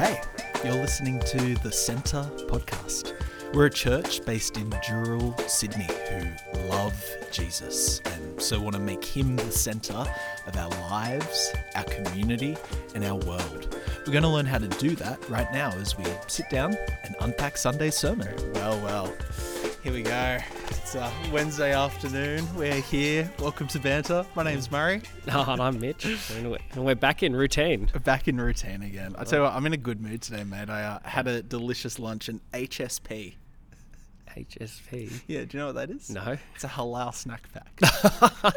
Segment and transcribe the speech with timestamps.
[0.00, 0.18] Hey,
[0.64, 3.12] you're listening to the Centre podcast.
[3.52, 9.04] We're a church based in Dural, Sydney, who love Jesus and so want to make
[9.04, 10.06] him the centre
[10.46, 12.56] of our lives, our community,
[12.94, 13.78] and our world.
[14.06, 17.14] We're going to learn how to do that right now as we sit down and
[17.20, 18.34] unpack Sunday's sermon.
[18.54, 19.14] Well, well,
[19.82, 20.38] here we go.
[20.68, 22.46] It's uh, Wednesday afternoon.
[22.54, 23.30] We're here.
[23.38, 24.26] Welcome to Banter.
[24.34, 25.02] My name's Murray.
[25.32, 27.88] Oh, and I'm Mitch, and we're, and we're back in routine.
[28.02, 29.14] Back in routine again.
[29.16, 30.68] I tell you what, I'm in a good mood today, mate.
[30.68, 33.34] I uh, had a delicious lunch in HSP.
[34.36, 35.20] HSP.
[35.26, 36.10] Yeah, do you know what that is?
[36.10, 36.36] No.
[36.54, 37.76] It's a halal snack pack.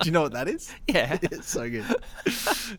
[0.00, 0.72] do you know what that is?
[0.86, 1.18] Yeah.
[1.30, 1.84] It's so good.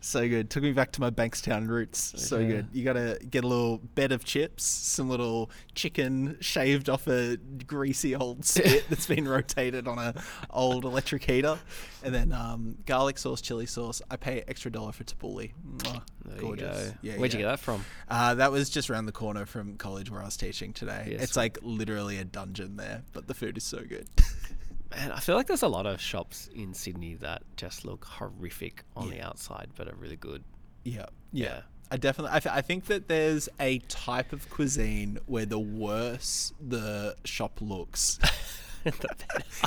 [0.02, 0.50] So good.
[0.50, 2.14] Took me back to my Bankstown roots.
[2.22, 2.48] So Yeah.
[2.48, 2.68] good.
[2.74, 7.38] You got to get a little bed of chips, some little chicken shaved off a
[7.66, 10.14] greasy old spit that's been rotated on a
[10.50, 11.58] old electric heater,
[12.04, 14.02] and then um, garlic sauce, chili sauce.
[14.10, 15.52] I pay extra dollar for tabbouleh.
[15.78, 16.02] Mwah.
[16.24, 16.62] There Gorgeous.
[16.86, 16.98] you go.
[17.02, 17.40] Yeah, Where'd yeah.
[17.40, 17.84] you get that from?
[18.08, 21.10] Uh, that was just around the corner from college where I was teaching today.
[21.14, 21.24] Yes.
[21.24, 24.08] It's like literally a dungeon there, but the food is so good.
[24.92, 28.84] Man, I feel like there's a lot of shops in Sydney that just look horrific
[28.96, 30.44] on the outside, but are really good.
[30.84, 31.62] yeah, Yeah.
[31.94, 32.36] I definitely.
[32.36, 37.60] I, th- I think that there's a type of cuisine where the worse the shop
[37.60, 38.18] looks,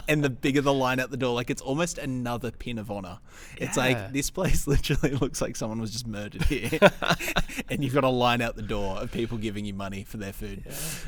[0.09, 3.19] and the bigger the line at the door, like it's almost another pin of honor.
[3.57, 3.83] It's Yeah.
[3.85, 6.79] like this place literally looks like someone was just murdered here,
[7.69, 10.33] and you've got a line out the door of people giving you money for their
[10.33, 10.65] food.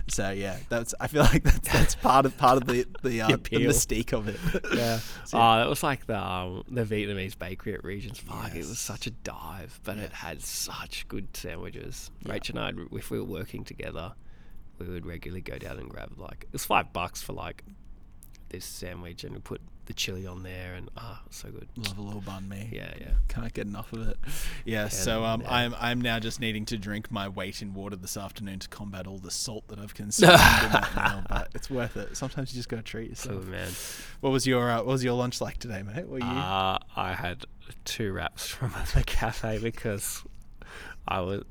[0.09, 0.95] So yeah, that's.
[1.01, 3.61] I feel like that's that's part of part of the the, uh, the appeal.
[3.71, 4.39] mystique of it.
[4.75, 4.99] Yeah.
[5.25, 8.55] So- oh, that was like the um, the Vietnamese bakery at Regent's Park.
[8.55, 10.05] It was such a dive, but Yeah.
[10.05, 12.11] it had such good sandwiches.
[12.25, 12.33] Yeah.
[12.35, 14.15] Rach and I, if we were working together,
[14.79, 17.63] we would regularly go down and grab like it was five bucks for like
[18.49, 21.69] this sandwich, and we put the chili on there, and ah, it so good.
[21.77, 22.69] Love a little banh mi.
[22.73, 23.11] Yeah, yeah.
[23.29, 24.17] Can't get enough of it.
[24.65, 25.55] Yeah, so um, yeah.
[25.55, 29.07] I'm I'm now just needing to drink my weight in water this afternoon to combat
[29.07, 31.23] all the salt that I've consumed in that meal.
[31.29, 32.17] But it's worth it.
[32.17, 33.47] Sometimes you just gotta treat yourself.
[33.47, 33.69] man,
[34.21, 36.09] What was your uh, What was your lunch like today, mate?
[36.09, 36.25] Were you?
[36.25, 37.45] uh, I had
[37.85, 40.25] two wraps from the cafe because
[41.07, 41.45] I was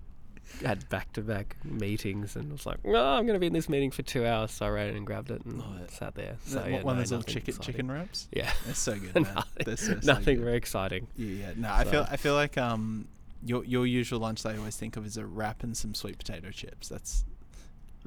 [0.63, 3.67] had back to back meetings and was like, "Oh, I'm going to be in this
[3.69, 5.91] meeting for two hours, so I ran in and grabbed it and it.
[5.91, 6.37] sat there.
[6.45, 7.73] So yeah, one no, of those little chicken exciting.
[7.73, 8.27] chicken wraps?
[8.31, 9.43] Yeah, They're so good, man.
[9.65, 10.45] They're so, so nothing good.
[10.45, 11.07] very exciting.
[11.15, 11.51] Yeah, yeah.
[11.55, 13.07] No, I feel I feel like um
[13.43, 16.17] your your usual lunch that I always think of is a wrap and some sweet
[16.17, 16.89] potato chips.
[16.89, 17.25] That's,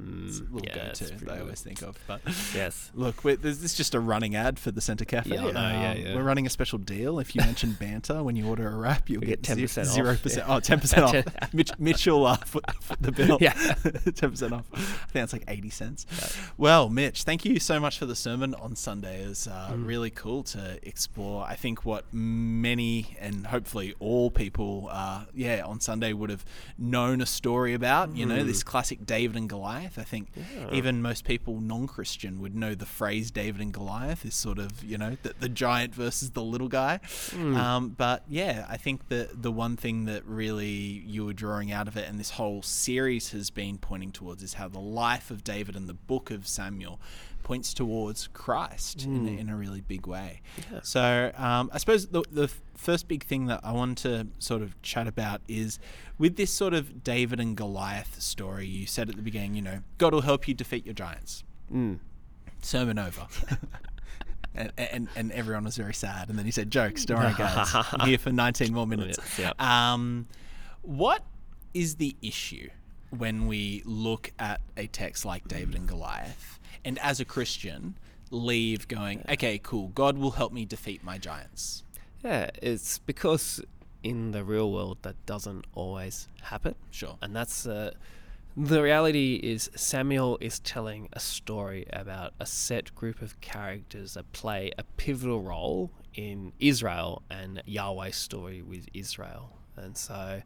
[0.01, 1.99] Mm, little yeah, go-to that I always think of.
[2.07, 2.21] But
[2.55, 2.91] Yes.
[2.95, 5.31] Look, this is just a running ad for the Centre Cafe.
[5.31, 6.15] Yeah, yeah, Um, yeah.
[6.15, 7.19] We're running a special deal.
[7.19, 10.15] If you mention banter when you order a wrap, you'll We get 10% off, Zero
[10.17, 10.47] percent.
[10.49, 11.15] Oh, 10 percent off.
[11.53, 13.39] Mitch, Mitch will uh, foot, foot the bill.
[13.41, 13.53] Yeah.
[14.15, 14.65] ten percent off.
[14.73, 16.07] I think that's like eighty cents.
[16.57, 19.25] Well, Mitch, thank you so much for the sermon on Sunday.
[19.25, 19.87] It was uh, Mm.
[19.87, 21.45] really cool to explore.
[21.45, 26.45] I think what many and hopefully all people, uh, yeah, on Sunday would have
[26.79, 28.17] known a story about.
[28.17, 29.88] You know, this classic David and Goliath.
[29.97, 30.29] I think.
[30.37, 30.71] Yeah.
[30.73, 34.99] even most people non-Christian would know the phrase David and Goliath is sort of you
[34.99, 37.01] know the, the giant versus the little guy.
[37.31, 37.57] Mm.
[37.57, 41.89] Um, but yeah, I think that the one thing that really you were drawing out
[41.89, 45.45] of it, and this whole series has been pointing towards, is how the life of
[45.45, 47.01] David and the book of Samuel
[47.49, 50.43] points towards Christ in, a, in a really big way.
[50.71, 50.81] Yeah.
[50.83, 54.81] So um, I suppose the, the first big thing that I want to sort of
[54.83, 55.79] chat about is
[56.19, 58.67] with this sort of David and Goliath story.
[58.67, 61.43] You said at the beginning, you know, God will help you defeat your giants.
[61.73, 62.01] Mm.
[62.61, 63.27] Sermon over.
[64.55, 66.31] And, and, and everyone was very sad.
[66.31, 67.69] And then he said, Jokes, don't worry, guys.
[67.93, 69.17] I'm here for 19 more minutes.
[69.17, 69.63] Yes, yep.
[69.63, 70.27] Um,
[70.83, 71.23] what
[71.75, 72.69] is the issue
[73.11, 76.58] when we look at a text like David and Goliath,
[76.89, 77.99] and as a Christian,
[78.31, 81.85] leave going, okay, cool, God will help me defeat my giants?
[82.25, 83.61] Yeah, it's because
[84.03, 86.75] in the real world that doesn't always happen.
[86.91, 87.19] Sure.
[87.21, 87.91] And that's uh,
[88.57, 94.33] the reality is Samuel is telling a story about a set group of characters that
[94.33, 99.51] play a pivotal role in Israel and Yahweh's story with Israel.
[99.77, 100.41] And so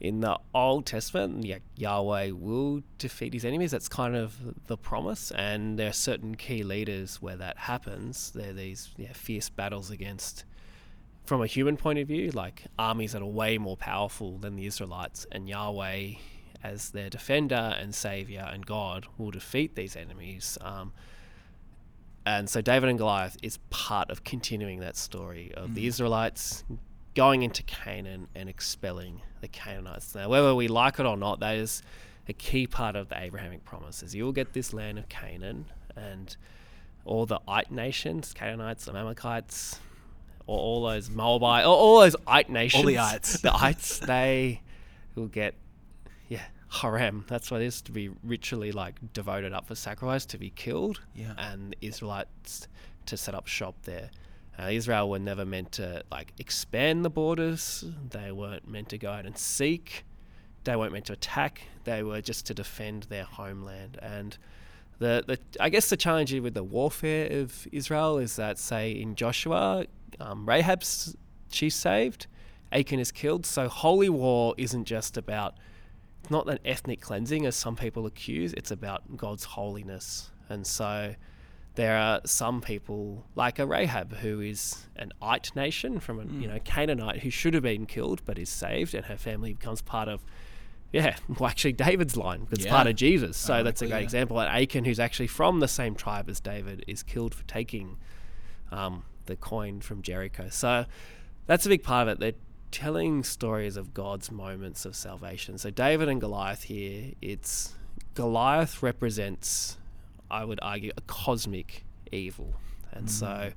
[0.00, 3.70] in the Old Testament, yeah, Yahweh will defeat his enemies.
[3.70, 5.30] That's kind of the promise.
[5.30, 8.30] And there are certain key leaders where that happens.
[8.30, 10.44] There are these yeah, fierce battles against
[11.24, 14.66] from a human point of view, like armies that are way more powerful than the
[14.66, 16.14] Israelites, and Yahweh,
[16.64, 20.56] as their defender and savior and God, will defeat these enemies.
[20.62, 20.92] Um,
[22.26, 26.64] and so David and Goliath is part of continuing that story of the Israelites
[27.14, 30.14] going into Canaan and expelling the Canaanites.
[30.14, 31.82] Now, whether we like it or not, that is
[32.28, 34.14] a key part of the Abrahamic promises.
[34.14, 35.66] You will get this land of Canaan,
[35.96, 36.36] and
[37.04, 39.80] all the Ite nations, Canaanites, Amalekites,
[40.46, 43.40] or all those Moabite, all, all those Ite nations, All the ites.
[43.42, 44.62] the ites, they
[45.14, 45.54] will get
[46.28, 47.26] yeah, herem.
[47.26, 51.00] That's what it is to be ritually like devoted up for sacrifice to be killed.
[51.14, 51.34] Yeah.
[51.36, 52.68] And Israelites
[53.06, 54.10] to set up shop there.
[54.58, 57.84] Uh, Israel were never meant to like expand the borders.
[58.10, 60.04] They weren't meant to go out and seek.
[60.64, 61.62] They weren't meant to attack.
[61.84, 63.98] They were just to defend their homeland.
[64.02, 64.36] And
[64.98, 69.14] the, the I guess the challenge with the warfare of Israel is that say in
[69.14, 69.86] Joshua,
[70.18, 71.16] um, Rahab's
[71.50, 72.26] she's saved,
[72.70, 73.46] Achan is killed.
[73.46, 75.54] So holy war isn't just about
[76.20, 78.52] it's not an ethnic cleansing as some people accuse.
[78.52, 80.30] It's about God's holiness.
[80.50, 81.14] And so
[81.74, 86.48] there are some people like a Rahab who is an Ite nation from a you
[86.48, 90.08] know Canaanite who should have been killed but is saved and her family becomes part
[90.08, 90.24] of
[90.92, 93.36] yeah well actually David's line it's part of Jesus.
[93.36, 94.04] So that's a great yeah.
[94.04, 94.40] example.
[94.40, 97.98] And Achan who's actually from the same tribe as David is killed for taking
[98.72, 100.48] um, the coin from Jericho.
[100.50, 100.86] So
[101.46, 102.20] that's a big part of it.
[102.20, 102.40] They're
[102.70, 105.58] telling stories of God's moments of salvation.
[105.58, 107.74] So David and Goliath here it's
[108.14, 109.76] Goliath represents
[110.30, 112.54] I would argue, a cosmic evil.
[112.92, 113.52] And so,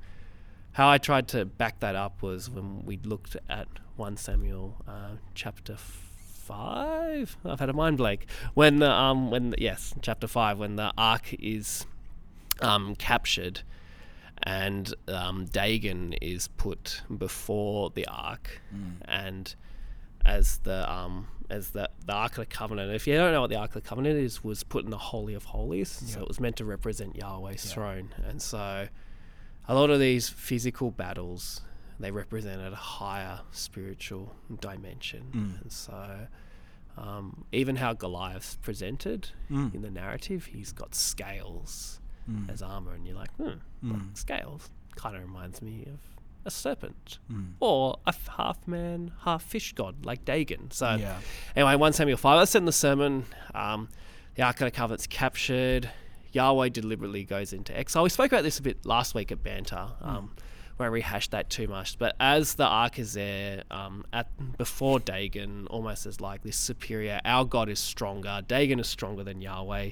[0.73, 5.15] how I tried to back that up was when we looked at 1 Samuel uh,
[5.33, 7.37] chapter 5.
[7.45, 8.25] I've had a mind blank.
[8.53, 11.85] When the, um, when, yes, chapter 5, when the ark is
[12.61, 13.61] um, captured
[14.43, 18.61] and um, Dagon is put before the ark,
[19.05, 19.55] and
[20.25, 22.91] as the um as the the Ark of the Covenant.
[22.93, 24.97] If you don't know what the Ark of the Covenant is, was put in the
[24.97, 28.87] Holy of Holies, so it was meant to represent Yahweh's throne, and so
[29.67, 31.61] a lot of these physical battles
[31.99, 35.23] they represented a higher spiritual dimension,
[35.61, 36.27] and so.
[36.95, 39.29] Um, even how Goliath's presented
[39.73, 41.99] in the narrative, he's got scales
[42.51, 44.69] as armor, and you're like, hmm, like scales?
[44.95, 45.99] Kind of reminds me of
[46.45, 47.19] a serpent
[47.59, 50.71] or a half man, half fish god like Dagon.
[50.71, 51.19] So, Yeah.
[51.55, 53.25] anyway, 1 Samuel 5, let's end the sermon.
[53.55, 53.89] Um,
[54.35, 55.89] the Ark of the Covenant's captured.
[56.31, 58.03] Yahweh deliberately goes into exile.
[58.03, 59.89] We spoke about this a bit last week at Banter.
[60.01, 60.31] Um,
[60.79, 65.67] Won't rehash that too much, but as the ark is there, um, at before Dagon,
[65.67, 68.41] almost as like this superior, our God is stronger.
[68.47, 69.91] Dagon is stronger than Yahweh.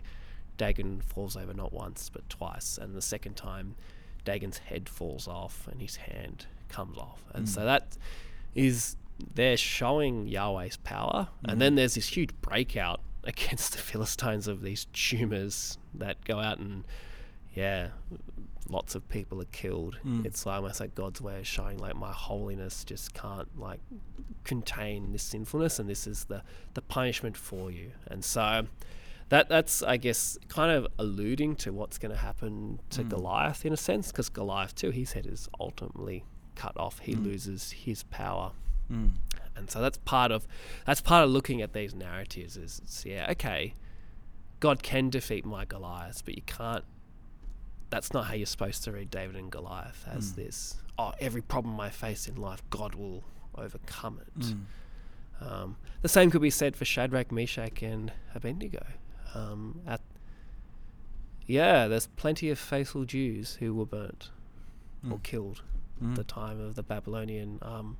[0.58, 3.76] Dagon falls over not once but twice, and the second time,
[4.26, 7.68] Dagon's head falls off and his hand comes off, and so hmm.
[7.68, 7.98] that
[8.56, 8.96] is
[9.36, 11.78] they're showing Yahweh's power, and then hmm.
[11.78, 16.84] there's this huge breakout against the Philistines of these tumors that go out and
[17.54, 17.90] yeah,
[18.70, 19.96] lots of people are killed.
[20.04, 20.26] Hmm.
[20.26, 23.80] It's like almost like God's way of showing like my holiness just can't like
[24.44, 26.42] contain this sinfulness, and this is the
[26.74, 27.92] the punishment for you.
[28.08, 28.68] And so
[29.32, 33.08] that that's I guess kind of alluding to what's going to happen to hmm.
[33.08, 36.26] Goliath in a sense, because Goliath too, his head is ultimately
[36.56, 37.00] cut off.
[37.00, 37.24] He hmm.
[37.24, 38.52] loses his power.
[38.90, 39.08] Hmm.
[39.56, 40.46] And so that's part of
[40.86, 43.74] that's part of looking at these narratives is it's, yeah okay,
[44.60, 46.84] God can defeat my Goliath, but you can't.
[47.90, 50.76] That's not how you're supposed to read David and Goliath as this.
[51.00, 53.24] Oh, every problem I face in life, God will
[53.56, 54.46] overcome it.
[55.42, 58.86] Um, the same could be said for Shadrach, Meshach, and Abednego.
[59.34, 60.02] Um, at
[61.48, 64.30] yeah, there's plenty of faithful Jews who were burnt
[65.10, 65.64] or killed
[66.02, 67.98] at the time of the Babylonian um,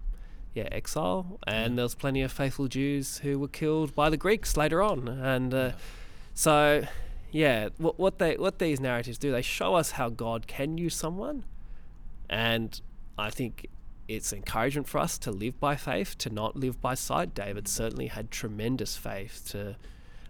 [0.54, 4.82] yeah exile, and there's plenty of faithful Jews who were killed by the Greeks later
[4.82, 5.72] on, and uh,
[6.34, 6.84] so
[7.32, 10.96] yeah, what what they what these narratives do, they show us how God can use
[10.96, 11.44] someone,
[12.30, 12.80] and
[13.18, 13.68] I think
[14.08, 17.34] it's encouragement for us to live by faith, to not live by sight.
[17.34, 19.76] David certainly had tremendous faith to.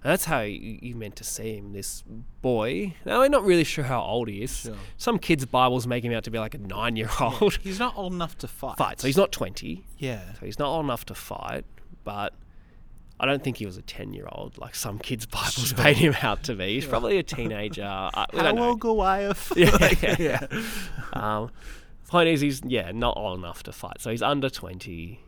[0.03, 2.03] That's how you, you meant to see him, this
[2.41, 2.95] boy.
[3.05, 4.61] Now, we're not really sure how old he is.
[4.61, 4.75] Sure.
[4.97, 7.57] Some kids' Bibles make him out to be like a nine year old.
[7.61, 8.77] He's not old enough to fight.
[8.77, 8.99] Fight.
[8.99, 9.85] So he's not 20.
[9.99, 10.21] Yeah.
[10.39, 11.65] So he's not old enough to fight,
[12.03, 12.33] but
[13.19, 15.83] I don't think he was a 10 year old like some kids' Bibles Sure.
[15.83, 16.73] made him out to be.
[16.73, 17.85] He's probably a teenager.
[17.85, 18.69] I, we How don't know.
[18.69, 19.53] old Goliath?
[19.55, 20.47] Yeah, Like, yeah, yeah.
[21.13, 21.51] Um,
[22.07, 24.01] point is, he's yeah not old enough to fight.
[24.01, 25.19] So he's under twenty.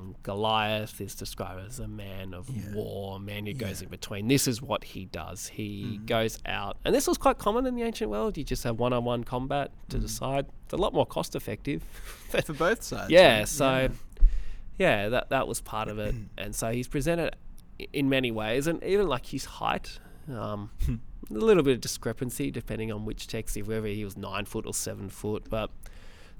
[0.00, 2.72] Um, Goliath is described as a man of Yeah.
[2.74, 4.28] war, man who goes in between.
[4.28, 5.48] This is what he does.
[5.48, 6.06] He Mm.
[6.06, 8.36] goes out, and this was quite common in the ancient world.
[8.38, 10.02] You just have one-on-one combat to Mm.
[10.02, 10.46] decide.
[10.64, 11.82] It's a lot more cost-effective.
[12.44, 13.10] For both sides.
[13.10, 13.48] yeah, right?
[13.48, 13.88] so
[14.78, 15.08] yeah.
[15.08, 17.36] that that was part of it, and so he's presented
[17.92, 19.98] in many ways, and even like his height.
[20.28, 20.70] Um,
[21.30, 24.66] a little bit of discrepancy depending on which text, if whether he was nine foot
[24.66, 25.44] or seven foot.
[25.48, 25.70] But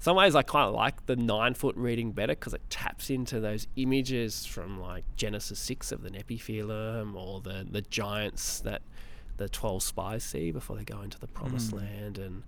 [0.01, 3.39] some ways I kind of like the nine foot reading better because it taps into
[3.39, 8.81] those images from like Genesis six of the Nephilim or the the giants that
[9.37, 12.43] the twelve spies see before they go into the promised land and.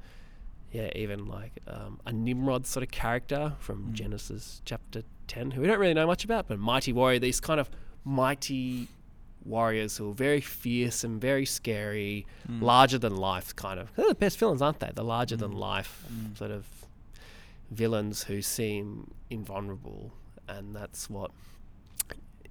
[0.72, 5.68] Yeah, even like um, a Nimrod sort of character from Genesis chapter 10, who we
[5.68, 7.70] don't really know much about, but mighty warrior, these kind of
[8.04, 8.88] mighty
[9.46, 12.64] warriors who are very fierce and very scary, Mm.
[12.64, 13.94] larger than life kind of.
[13.96, 14.90] They're the best villains, aren't they?
[14.96, 15.60] The larger than Mm.
[15.60, 16.36] life Mm.
[16.40, 16.66] sort of
[17.74, 20.14] villains who seem invulnerable,
[20.48, 21.32] and that's what,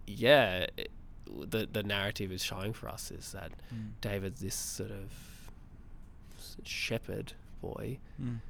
[0.06, 0.90] yeah, it,
[1.26, 3.92] the the narrative is showing for us is that Mm.
[4.00, 5.10] David's this sort of
[6.64, 8.40] shepherd boy Mm.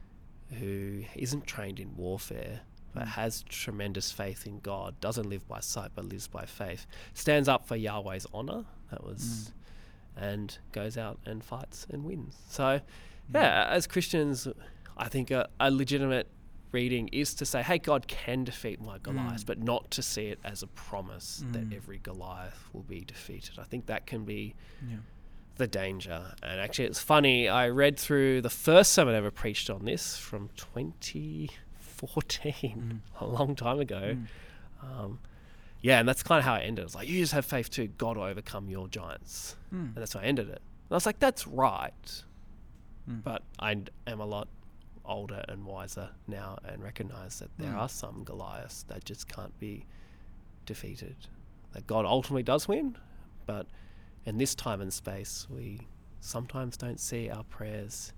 [0.59, 2.61] who isn't trained in warfare
[2.95, 3.09] but Mm.
[3.09, 7.67] has tremendous faith in God, doesn't live by sight but lives by faith, stands up
[7.67, 8.65] for Yahweh's honor.
[8.91, 9.53] That was,
[10.15, 12.37] and goes out and fights and wins.
[12.51, 12.83] So,
[13.33, 14.47] yeah, as Christians,
[14.99, 16.29] I think a, a legitimate
[16.73, 19.47] reading is to say, hey, God can defeat my Goliath, Mm.
[19.47, 21.77] but not to see it as a promise that Mm.
[21.77, 23.59] every Goliath will be defeated.
[23.59, 24.55] I think that can be
[24.89, 24.97] Yeah.
[25.57, 26.35] the danger.
[26.43, 27.49] And actually, it's funny.
[27.49, 33.55] I read through the first sermon I ever preached on this from 2014, a long
[33.55, 34.17] time ago.
[34.17, 34.27] Mm.
[34.83, 35.19] Um,
[35.81, 36.85] yeah, and that's kind of how I ended.
[36.85, 37.89] It's like you just have faith too.
[37.89, 39.95] God will overcome your giants, Mm.
[39.95, 40.63] and that's how I ended it.
[40.63, 42.25] And I was like, that's right.
[43.09, 43.23] Mm.
[43.23, 44.49] But I am a lot
[45.05, 47.79] older and wiser now, and recognize that there Mm.
[47.79, 49.87] are some Goliaths that just can't be
[50.67, 51.17] defeated.
[51.73, 52.97] That God ultimately does win,
[53.47, 53.67] but
[54.25, 55.89] in this time and space, we
[56.21, 58.13] sometimes don't see our prayers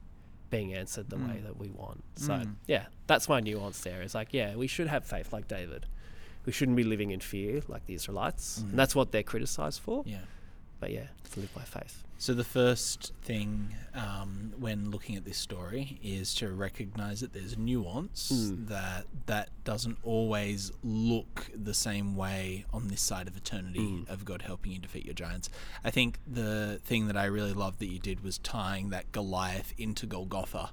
[0.51, 1.43] being answered the way Mm.
[1.45, 2.05] that we want.
[2.17, 2.57] So, Mm.
[2.67, 4.03] yeah, that's my nuance there.
[4.03, 5.87] It's like, yeah, we should have faith like David.
[6.45, 8.61] We shouldn't be living in fear like the Israelites.
[8.61, 8.71] Mm.
[8.71, 10.03] And that's what they're criticized for.
[10.07, 10.21] Yeah.
[10.81, 12.05] But yeah, to live by faith.
[12.17, 17.59] So the first thing um, when looking at this story is to recognize that there's
[17.59, 18.69] nuance Mm.
[18.69, 24.09] that that doesn't always look the same way on this side of eternity Mm.
[24.09, 25.51] of God helping you defeat your giants.
[25.85, 29.75] I think the thing that I really loved that you did was tying that Goliath
[29.77, 30.71] into Golgotha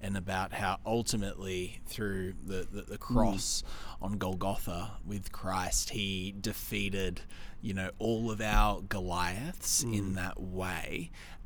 [0.00, 3.64] and about how ultimately through the, the, the cross
[4.00, 7.22] on Golgotha with Christ he defeated
[7.60, 10.81] you know all of our Goliaths in that way.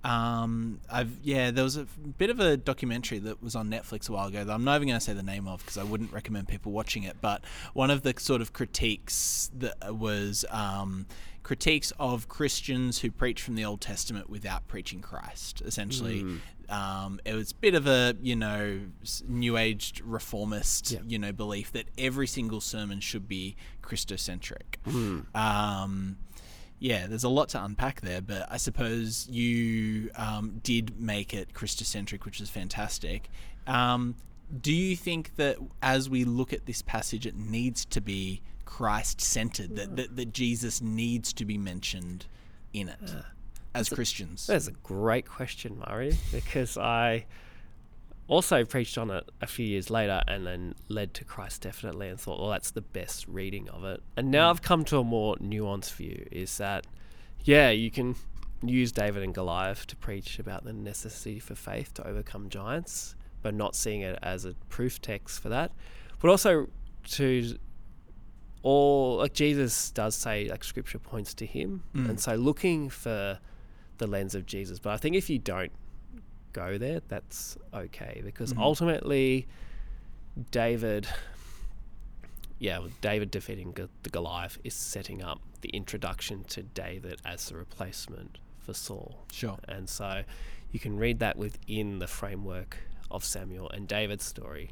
[0.05, 1.85] Um, I've yeah, there was a
[2.19, 4.89] bit of a documentary that was on Netflix a while ago that I'm not even
[4.89, 7.17] going to say the name of because I wouldn't recommend people watching it.
[7.21, 11.07] But one of the sort of critiques that was um,
[11.43, 15.61] critiques of Christians who preach from the Old Testament without preaching Christ.
[15.65, 16.25] Essentially,
[16.69, 18.81] um, it was a bit of a you know
[19.27, 21.01] new age reformist Yeah.
[21.05, 24.77] you know belief that every single sermon should be Christocentric.
[25.35, 26.19] Um,
[26.87, 31.53] yeah, there's a lot to unpack there, but I suppose you um, did make it
[31.53, 33.29] Christocentric, which is fantastic.
[33.67, 34.15] Um,
[34.61, 39.21] do you think that as we look at this passage, it needs to be Christ
[39.21, 42.27] centered, that, that, that Jesus needs to be mentioned
[42.73, 43.01] in it
[43.75, 44.47] as Christians?
[44.47, 47.27] That's a great question, Murray, because I
[48.29, 52.21] also preached on it a few years later and then led to Christ definitely and
[52.21, 54.03] thought, well, that's the best reading of it.
[54.17, 56.87] And now I've come to a more nuanced view is that,
[57.45, 58.17] yeah, you can
[58.63, 63.55] use David and Goliath to preach about the necessity for faith to overcome giants, but
[63.55, 65.71] not seeing it as a proof text for that.
[66.21, 66.69] But also
[67.11, 67.57] to
[68.63, 71.85] all like Jesus does say like scripture points to him.
[71.95, 72.11] Mm.
[72.11, 73.39] And so looking for
[73.99, 74.81] the lens of Jesus.
[74.81, 75.71] But I think if you don't
[76.61, 78.61] go there, that's okay because Mhm.
[78.63, 79.47] ultimately,
[80.51, 81.07] David,
[82.59, 87.57] yeah, David defeating G- the Goliath is setting up the introduction to David as the
[87.57, 89.25] replacement for Saul.
[89.33, 89.59] Sure.
[89.69, 90.25] And so
[90.73, 92.79] you can read that within the framework
[93.11, 94.71] of Samuel and David's story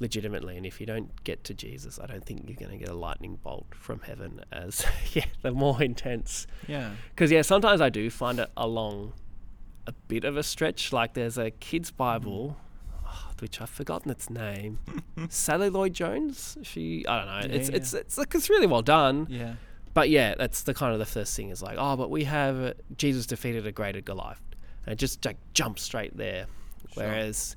[0.00, 0.56] legitimately.
[0.56, 2.94] And if you don't get to Jesus, I don't think you're going to get a
[2.94, 6.94] lightning bolt from heaven as, yeah, the more intense Yeah.
[7.10, 9.12] because yeah, sometimes I do find it along
[9.86, 10.92] a bit of a stretch.
[10.92, 12.56] Like there's a kids' Bible,
[13.06, 14.78] oh, which I've forgotten its name.
[15.28, 16.56] Sally Lloyd Jones.
[16.62, 17.54] She, I don't know.
[17.54, 17.76] Yeah, it's yeah.
[17.76, 19.26] it's it's like it's really well done.
[19.28, 19.54] Yeah.
[19.92, 22.60] But yeah, that's the kind of the first thing is like, oh, but we have
[22.60, 24.40] uh, Jesus defeated a greater Goliath,
[24.86, 26.46] and it just like jumps straight there.
[26.94, 27.04] Sure.
[27.04, 27.56] Whereas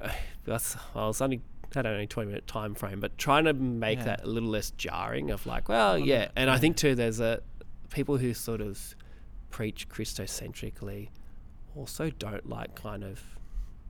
[0.00, 0.10] uh,
[0.44, 1.40] that's well, it's only
[1.74, 4.04] had only twenty minute time frame, but trying to make Yeah.
[4.04, 7.40] that a little less jarring of like, well, yeah, and I think too, there's a
[7.90, 8.94] people who sort of
[9.50, 11.08] preach Christocentrically
[11.76, 13.20] also don't like kind of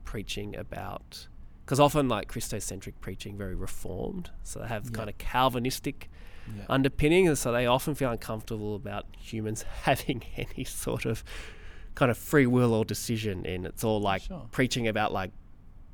[0.05, 1.27] preaching about
[1.65, 4.91] because often like Christocentric preaching very reformed, so they have Yeah.
[4.91, 6.09] kind of Calvinistic
[6.57, 6.65] Yeah.
[6.69, 11.23] underpinning, and so they often feel uncomfortable about humans having any sort of
[11.95, 13.65] kind of free will or decision in.
[13.65, 14.47] It's all like Sure.
[14.51, 15.31] preaching about like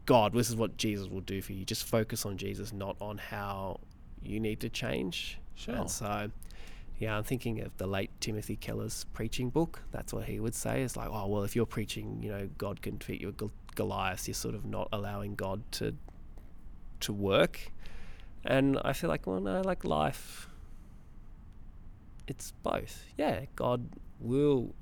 [0.08, 1.64] God, this is what Jesus will do for you.
[1.66, 3.80] Just focus on Jesus, not on how
[4.24, 5.38] you need to change.
[5.54, 5.76] Sure.
[5.76, 6.32] And so,
[7.00, 9.82] yeah, I'm thinking of the late Timothy Keller's preaching book.
[9.92, 10.82] That's what he would say.
[10.84, 14.28] It's like, oh well, if you're preaching, you know, God can defeat your Gol- Goliath,
[14.28, 15.96] you're sort of not allowing God to
[17.02, 17.72] to work.
[18.46, 20.48] And I feel like, well, no, like life
[22.28, 23.06] it's both.
[23.18, 23.90] Yeah, God
[24.20, 24.76] will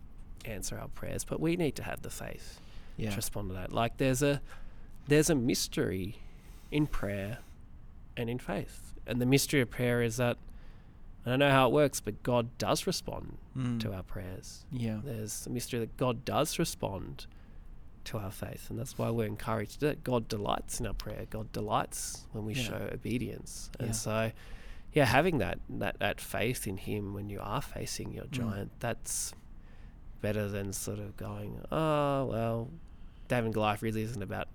[0.45, 2.59] answer our prayers, but we need to have the faith
[2.97, 3.11] Yeah.
[3.11, 3.71] to respond to that.
[3.71, 4.41] Like there's a
[5.07, 6.17] there's a mystery
[6.71, 7.39] in prayer
[8.17, 8.93] and in faith.
[9.05, 10.37] And the mystery of prayer is that
[11.27, 13.79] I don't know how it works, but God does respond Mm.
[13.81, 14.65] to our prayers.
[14.71, 15.01] Yeah.
[15.03, 17.25] There's a mystery that God does respond
[18.05, 21.25] to our faith, and that's why we're encouraged that God delights in our prayer.
[21.29, 22.63] God delights when we Yeah.
[22.63, 23.93] show obedience, and Yeah.
[23.93, 24.31] so
[24.93, 28.31] yeah, having that that that faith in Him when you are facing your Mm.
[28.31, 29.33] giant, that's
[30.21, 32.69] better than sort of going, oh well,
[33.27, 34.47] David and Goliath really isn't about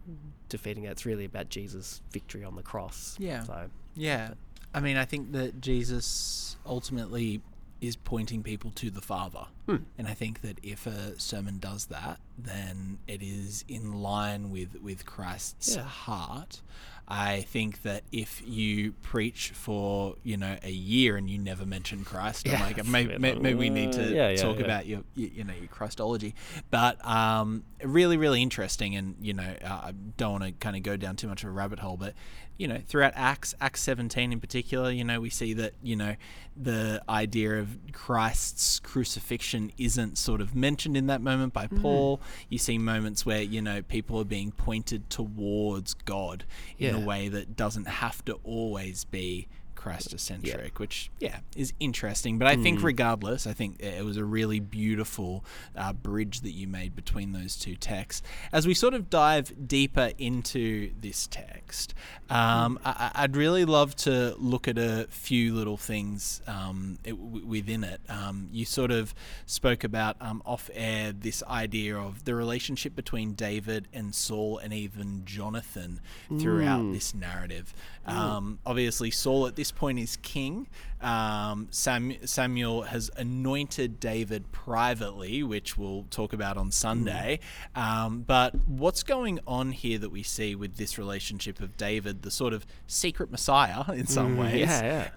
[0.49, 0.91] defeating it.
[0.93, 3.17] It's really about Jesus' victory on the cross.
[3.21, 3.43] Yeah.
[3.45, 4.33] So Yeah.
[4.75, 7.43] I mean, I think that Jesus ultimately
[7.81, 9.47] is pointing people to the Father.
[9.67, 9.76] Hmm.
[9.99, 14.81] And I think that if a sermon does that, then it is in line with,
[14.81, 15.83] with Christ's Yeah.
[15.83, 16.62] heart.
[17.09, 22.05] I think that if you preach for, you know, a year and you never mention
[22.05, 25.45] Christ, I'm Yeah, like, maybe, maybe, we need to yeah, talk about your, you, you
[25.45, 26.37] know, your Christology.
[26.71, 28.95] But um, really, really interesting.
[28.95, 31.49] And, you know, uh, I don't want to kind of go down too much of
[31.49, 32.14] a rabbit hole, but,
[32.57, 36.17] you know, throughout Acts, Acts 17 in particular, you know, we see that, you know,
[36.57, 41.81] the idea of Christ's crucifixion isn't sort of mentioned in that moment by mm.
[41.81, 42.21] Paul.
[42.49, 46.45] You see moments where, you know, people are being pointed towards God
[46.79, 49.49] in a way that doesn't have to always be
[49.83, 52.39] Christocentric, which, yeah, is interesting.
[52.39, 55.45] But I think, regardless, I think it was a really beautiful
[55.77, 58.23] uh, bridge that you made between those two texts.
[58.53, 61.95] As we sort of dive deeper into this text,
[62.31, 67.11] um, I, I- I'd really love to look at a few little things um, it,
[67.12, 68.01] w- within it.
[68.09, 69.15] Um, you sort of
[69.47, 74.73] spoke about um, off air this idea of the relationship between David and Saul and
[74.73, 76.01] even Jonathan
[76.41, 77.75] throughout this narrative.
[78.07, 80.69] Um, obviously, Saul at this point is king.
[81.00, 87.40] Um, Sam, Samuel has anointed David privately, which we'll talk about on Sunday.
[87.75, 92.31] Um, but what's going on here that we see with this relationship of David, the
[92.31, 95.09] sort of secret Messiah in some Mm, ways, yeah,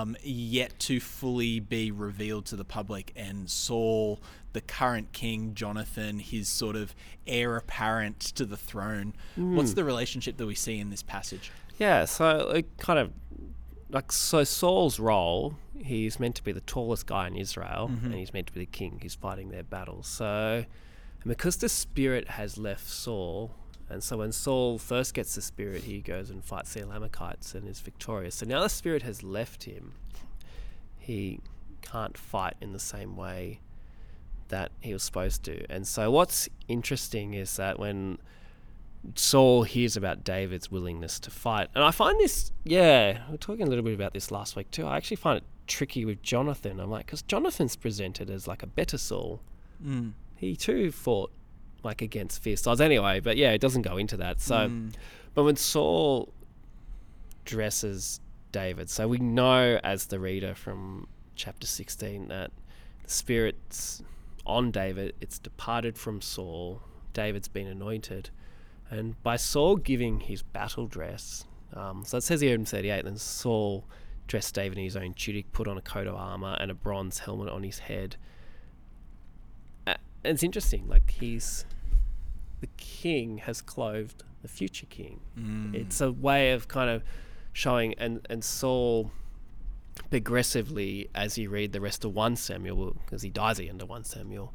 [0.00, 4.20] Um, yet to fully be revealed to the public, and Saul,
[4.54, 6.96] the current king, Jonathan, his sort of
[7.28, 9.14] heir apparent to the throne.
[9.36, 11.52] What's the relationship that we see in this passage?
[11.78, 13.12] Yeah, so it kind of
[13.90, 18.06] like so Saul's role, he's meant to be the tallest guy in Israel mm-hmm.
[18.06, 18.98] and he's meant to be the king.
[19.02, 20.06] He's fighting their battles.
[20.06, 20.64] So
[21.22, 23.54] and because the spirit has left Saul,
[23.90, 27.66] and so when Saul first gets the spirit, he goes and fights the Amalekites and
[27.66, 28.36] is victorious.
[28.36, 29.94] So now the spirit has left him.
[30.98, 31.40] He
[31.80, 33.60] can't fight in the same way
[34.48, 35.64] that he was supposed to.
[35.70, 38.18] And so what's interesting is that when
[39.14, 41.68] Saul hears about David's willingness to fight.
[41.74, 44.70] And I find this, yeah, we are talking a little bit about this last week
[44.70, 44.86] too.
[44.86, 46.80] I actually find it tricky with Jonathan.
[46.80, 49.40] I'm like, because Jonathan's presented as like a better Saul.
[49.84, 50.12] Mm.
[50.36, 51.32] He too fought
[51.82, 54.40] like against fierce odds anyway, but yeah, it doesn't go into that.
[54.40, 54.70] So,
[55.34, 56.32] but when Saul
[57.44, 58.20] dresses
[58.52, 61.06] David, so we know as the reader from
[61.36, 62.50] chapter 16 that
[63.04, 64.02] the Spirit's
[64.44, 66.82] on David, it's departed from Saul.
[67.12, 68.30] David's been anointed.
[68.90, 73.16] And by Saul giving his battle dress, um, so it says here in 38, then
[73.16, 73.84] Saul
[74.26, 77.20] dressed David in his own tunic, put on a coat of armor and a bronze
[77.20, 78.16] helmet on his head.
[79.86, 81.64] Uh, and it's interesting, like he's
[82.60, 85.20] the king has clothed the future king.
[85.38, 85.74] Mm.
[85.74, 87.02] It's a way of kind of
[87.52, 89.10] showing, and and Saul
[90.10, 93.82] progressively, as you read the rest of one Samuel, because he dies at the end
[93.82, 94.54] of one Samuel,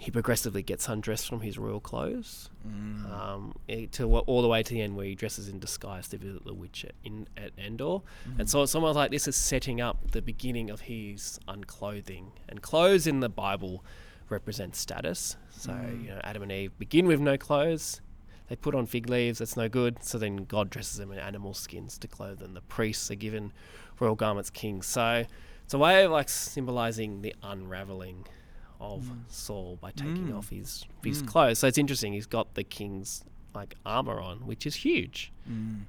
[0.00, 3.10] he progressively gets undressed from his royal clothes, Mm.
[3.12, 3.54] um,
[3.92, 6.54] to all the way to the end where he dresses in disguise to visit the
[6.54, 8.00] witch at, in at Endor,
[8.38, 12.32] and so it's almost like this is setting up the beginning of his unclothing.
[12.48, 13.84] And clothes in the Bible
[14.28, 15.36] represent status.
[15.50, 18.00] So you know, Adam and Eve begin with no clothes.
[18.48, 19.40] They put on fig leaves.
[19.40, 20.02] That's no good.
[20.02, 22.54] So then God dresses them in animal skins to clothe them.
[22.54, 23.52] The priests are given
[24.00, 24.86] royal garments, kings.
[24.86, 25.24] So
[25.64, 28.26] it's a way of like symbolizing the unraveling
[28.80, 30.36] of Saul by taking Mm.
[30.38, 31.26] off his his Mm.
[31.28, 31.58] clothes.
[31.58, 32.12] So it's interesting.
[32.12, 35.32] He's got the king's like armor on, which is huge.
[35.48, 35.84] Mm.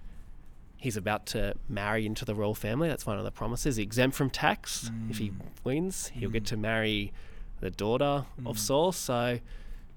[0.77, 2.87] He's about to marry into the royal family.
[2.87, 3.77] That's one of the promises.
[3.77, 4.89] Exempt from tax.
[5.09, 5.31] If he
[5.63, 7.11] wins, he'll get to marry
[7.59, 8.93] the daughter of Saul.
[8.93, 9.39] So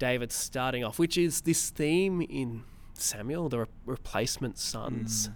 [0.01, 5.31] David's starting off, which is this theme in Samuel, the re- replacement sons.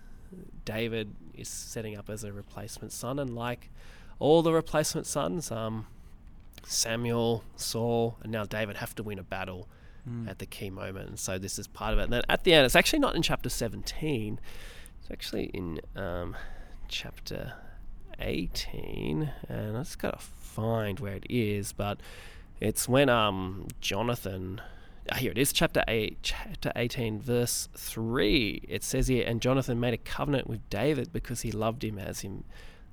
[0.65, 3.71] David is setting up as a replacement son, and like
[4.19, 5.87] all the replacement sons, um,
[6.65, 9.69] Samuel, Saul, and now David have to win a battle
[10.29, 11.09] at the key moment.
[11.09, 12.05] And so this is part of it.
[12.05, 14.39] And then at the end, it's actually not in chapter 17,
[15.01, 16.37] it's actually in um,
[16.87, 17.55] chapter
[18.21, 21.99] 18, and I just gotta find where it is, but
[22.61, 24.61] it's when um Jonathan.
[25.11, 28.63] ah, Here it is, chapter eight, chapter eighteen, verse three.
[28.69, 32.21] It says here, and Jonathan made a covenant with David because he loved him as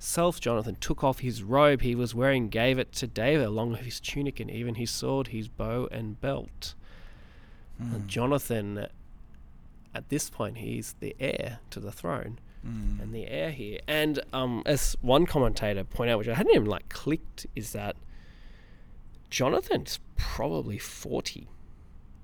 [0.03, 0.39] himself.
[0.41, 3.99] Jonathan took off his robe he was wearing, gave it to David, along with his
[4.01, 6.75] tunic and even his sword, his bow and belt.
[7.81, 7.95] Hmm.
[7.95, 8.87] And Jonathan,
[9.95, 13.01] at this point, he's the heir to the throne Mm.
[13.01, 13.79] and the heir here.
[13.89, 17.97] And um, as one commentator pointed out, which I hadn't even like clicked, is that
[19.29, 21.49] Jonathan's probably forty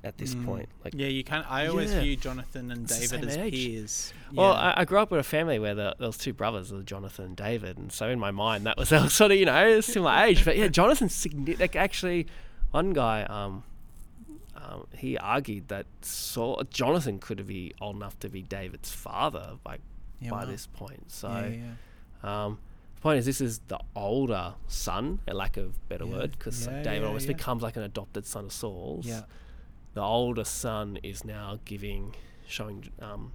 [0.03, 0.45] at this Mm.
[0.45, 0.69] point.
[0.83, 1.49] Like, Yeah, you can't.
[1.51, 1.99] I always Yeah.
[2.01, 3.53] view Jonathan and It's David as age.
[3.53, 4.13] peers.
[4.33, 4.59] well, Yeah.
[4.77, 7.35] I, I grew up with a family where the, there was two brothers, Jonathan and
[7.35, 10.45] David, and so in my mind that was, sort of you know similar age.
[10.45, 12.27] But yeah, Jonathan's signi- like actually
[12.71, 13.23] one guy.
[13.23, 13.63] Um,
[14.55, 19.79] um, he argued that Saul, Jonathan could be old enough to be David's father by
[20.21, 20.45] Yeah, by wow.
[20.45, 21.11] this point.
[21.11, 21.27] So.
[22.23, 22.59] Um,
[22.95, 27.05] the point is, this is the older son, a lack of better word, because David
[27.05, 29.05] almost becomes like an adopted son of Saul's.
[29.05, 29.21] Yeah.
[29.99, 32.15] The older son is now giving,
[32.47, 33.33] showing, um,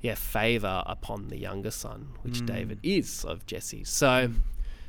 [0.00, 2.46] yeah, favor upon the younger son, which Mm.
[2.46, 3.84] David is of Jesse.
[3.84, 4.32] So,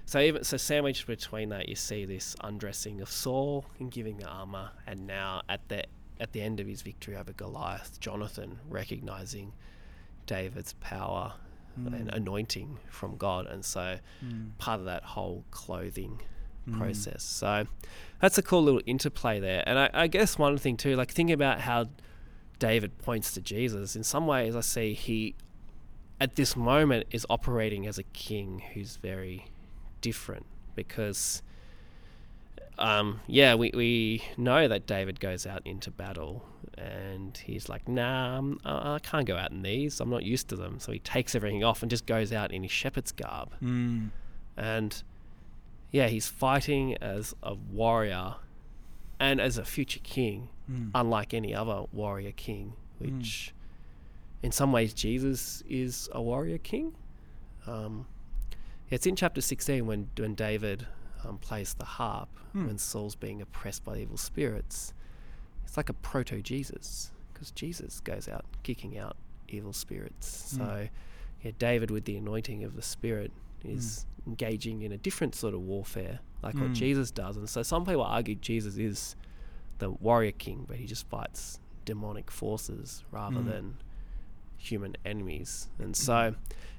[0.05, 4.25] so even so, sandwiched between that, you see this undressing of Saul and giving the
[4.25, 5.83] armor, and now at the
[6.21, 9.51] at the end of his victory over Goliath, Jonathan recognizing
[10.27, 11.33] David's power
[11.75, 12.15] and Mm.
[12.15, 14.51] anointing from God, and so Mm.
[14.59, 16.21] part of that whole clothing
[16.67, 16.77] Mm.
[16.77, 17.21] process.
[17.23, 17.67] So
[18.21, 19.63] that's a cool little interplay there.
[19.65, 21.87] And I, I guess one thing too, like thinking about how
[22.59, 25.35] David points to Jesus, in some ways I see he
[26.19, 29.47] at this moment is operating as a king who's very
[30.01, 31.41] different because
[32.77, 36.43] um, yeah, we, we know that David goes out into battle
[36.77, 39.99] and he's like, nah, I'm, I I can't go out in these.
[39.99, 40.79] I'm not used to them.
[40.79, 43.53] So he takes everything off and just goes out in his shepherd's garb.
[43.61, 44.09] Mm.
[44.57, 45.03] And
[45.91, 48.35] yeah, he's fighting as a warrior
[49.19, 50.91] and as a future king, Mm.
[50.95, 53.53] unlike any other warrior king, which
[54.41, 56.95] in some ways Jesus is a warrior king.
[57.67, 58.05] Um,
[58.89, 60.87] it's in chapter 16 when, when David
[61.25, 62.67] um, plays the harp, Hmm.
[62.67, 64.93] when Saul's being oppressed by evil spirits.
[65.65, 69.15] It's like a proto Jesus, because Jesus goes out kicking out
[69.47, 70.51] evil spirits.
[70.51, 70.57] Hmm.
[70.57, 70.87] So,
[71.43, 73.31] yeah, David with the anointing of the Spirit
[73.63, 76.75] is engaging in a different sort of warfare, like what Mm.
[76.75, 77.37] Jesus does.
[77.37, 79.15] And so, some people argue Jesus is
[79.79, 83.45] the warrior king, but he just fights demonic forces rather Mm.
[83.45, 83.77] than
[84.57, 85.69] human enemies.
[85.79, 86.35] And so,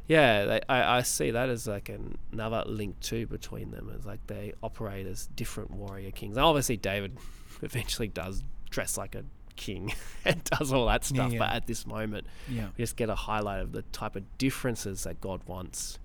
[0.07, 4.07] yeah, they, I, I see that as like an, another link too between them, as
[4.07, 6.37] like they operate as different warrior kings.
[6.37, 7.19] And obviously, David
[7.63, 9.25] eventually does dress like a
[9.57, 9.93] king
[10.25, 12.69] and does all that Yeah, stuff, but at this moment, Yeah.
[12.77, 15.99] we just get a highlight of the type of differences that God wants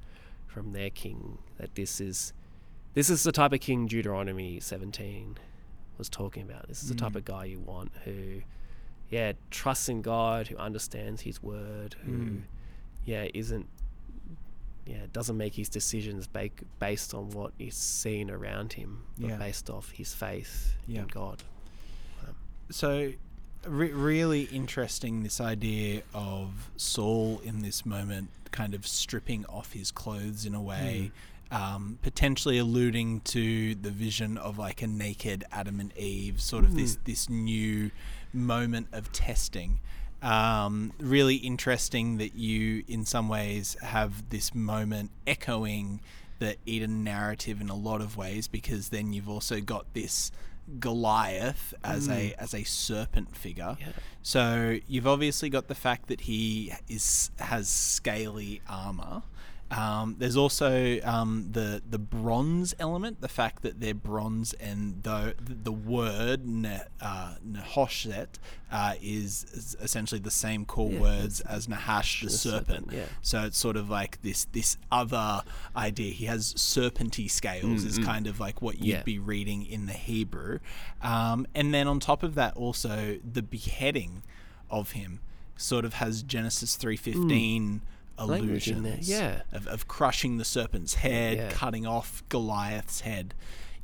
[0.47, 1.37] from their king.
[1.57, 2.33] That this is
[2.93, 5.37] this is the type of king Deuteronomy 17
[5.97, 6.67] was talking about.
[6.67, 7.17] This is the type Mm.
[7.17, 8.41] of guy you want who,
[9.09, 12.41] yeah, trusts in God, who understands His word, who, Mm.
[13.05, 13.67] yeah, isn't,
[14.85, 19.37] yeah, doesn't make his decisions ba- based on what is seen around him, but Yeah.
[19.37, 21.01] based off his faith Yeah.
[21.01, 21.43] in God.
[22.69, 23.13] so
[23.65, 29.91] re- really interesting this idea of Saul in this moment kind of stripping off his
[29.91, 31.11] clothes in a way
[31.51, 36.75] um, potentially alluding to the vision of like a naked Adam and Eve sort of
[36.75, 37.91] this this new
[38.33, 39.79] moment of testing.
[40.21, 46.01] Um, really interesting that you in some ways have this moment echoing
[46.39, 50.31] the Eden narrative in a lot of ways because then you've also got this
[50.79, 52.35] Goliath as a mm.
[52.37, 53.77] as a serpent figure.
[53.79, 53.87] Yeah.
[54.21, 59.23] So you've obviously got the fact that he is has scaly armor.
[59.69, 65.35] Um, there's also um, the the bronze element, the fact that they're bronze, and the
[65.39, 68.27] the word ne, uh, Nehoshet
[68.71, 72.67] uh, is, is essentially the same core Yeah, words as Nahash the, the serpent.
[72.67, 73.05] serpent, yeah.
[73.21, 75.41] So it's sort of like this this other
[75.75, 76.13] idea.
[76.13, 79.03] He has serpenty scales, is kind of like what you'd Yeah.
[79.03, 80.59] be reading in the Hebrew.
[81.01, 84.23] Um, and then on top of that, also the beheading
[84.69, 85.19] of him
[85.57, 87.81] sort of has Genesis three fifteen Language
[88.83, 89.41] there, yeah.
[89.51, 91.49] of, of crushing the serpent's head, Yeah.
[91.51, 93.33] cutting off Goliath's head.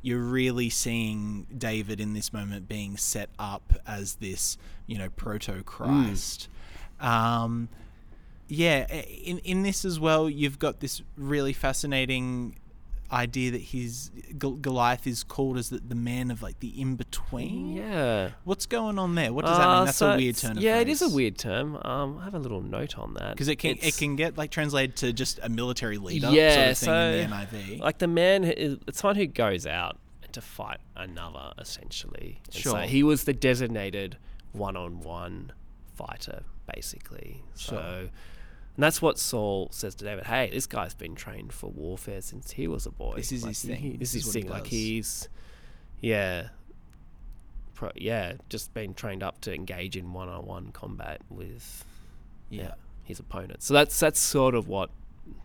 [0.02, 5.62] You're really seeing David in this moment being set up as this, you know, proto
[5.62, 6.48] Christ.
[7.00, 7.68] Um,
[8.48, 12.56] yeah, in in this as well, you've got this really fascinating
[13.12, 17.72] idea that he's Goliath is called as the, the man of like the in between.
[17.76, 18.30] Yeah.
[18.44, 19.32] What's going on there?
[19.32, 19.84] What does that Uh, mean?
[19.86, 21.76] That's so a weird it's- of Yeah, it is a weird term.
[21.84, 24.50] Um, I have a little note on that because it can it can get like
[24.50, 27.80] translated to just a military leader Yeah, sort of thing in so, the NIV.
[27.80, 29.98] like the man is it's someone who goes out
[30.32, 32.72] to fight another essentially and Sure.
[32.72, 34.16] so he was the designated
[34.52, 35.52] one-on-one
[35.94, 36.42] fighter
[36.74, 37.78] basically Sure.
[37.78, 38.08] so
[38.76, 40.24] and that's what Saul says to David.
[40.26, 43.16] Hey, this guy's been trained for warfare since he was a boy.
[43.16, 43.76] This is Like, his thing.
[43.80, 44.48] he- This this is his thing.
[44.50, 45.28] Like he's,
[46.00, 46.48] yeah,
[47.74, 51.84] pro, yeah, just been trained up to engage in one-on-one combat with
[52.50, 52.74] yeah.
[53.04, 53.62] his opponent.
[53.62, 54.90] So that's that's sort of what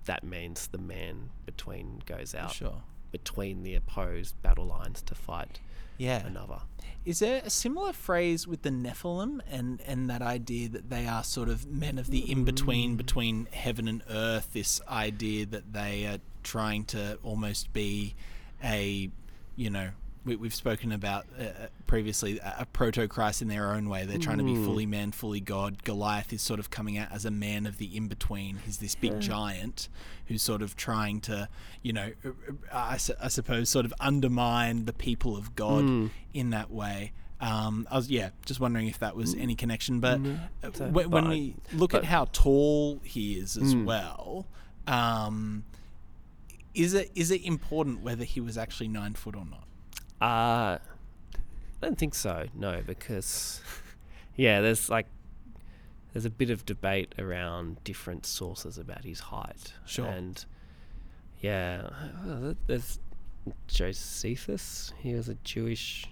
[0.05, 0.67] that means.
[0.67, 2.81] The man between goes out Sure.
[3.11, 5.59] between the opposed battle lines to fight
[5.99, 6.25] Yeah.
[6.25, 6.61] another.
[7.05, 11.23] Is there a similar phrase with the Nephilim and, and that idea that they are
[11.23, 12.97] sort of men of the in between mm.
[12.97, 14.53] between heaven and earth?
[14.53, 18.15] This idea that they are trying to almost be
[18.63, 19.09] a,
[19.55, 19.89] you know,
[20.25, 24.05] we, we've spoken about uh, previously a, a proto Christ in their own way.
[24.05, 25.83] They're trying to be fully man, fully God.
[25.83, 28.57] Goliath is sort of coming out as a man of the in between.
[28.65, 29.87] He's this big giant
[30.27, 31.47] who's sort of trying to,
[31.81, 32.33] you know, uh, uh,
[32.73, 37.13] I, su- I suppose, sort of undermine the people of God in that way.
[37.41, 40.01] Um, I was yeah, just wondering if that was any connection.
[40.01, 40.19] But
[40.61, 43.85] uh, So- when, we look at how tall he is as Mm.
[43.85, 44.45] well,
[44.85, 45.63] um,
[46.75, 49.63] is it is it important whether he was actually nine foot or not?
[50.21, 50.79] Uh, I
[51.81, 52.47] don't think so.
[52.53, 53.61] No, because
[54.35, 55.07] yeah, there's like
[56.13, 59.73] there's a bit of debate around different sources about his height.
[59.85, 60.05] Sure.
[60.05, 60.43] And
[61.41, 61.89] yeah,
[62.67, 62.99] there's
[63.67, 64.93] Josephus.
[64.99, 66.05] He was a Jewish.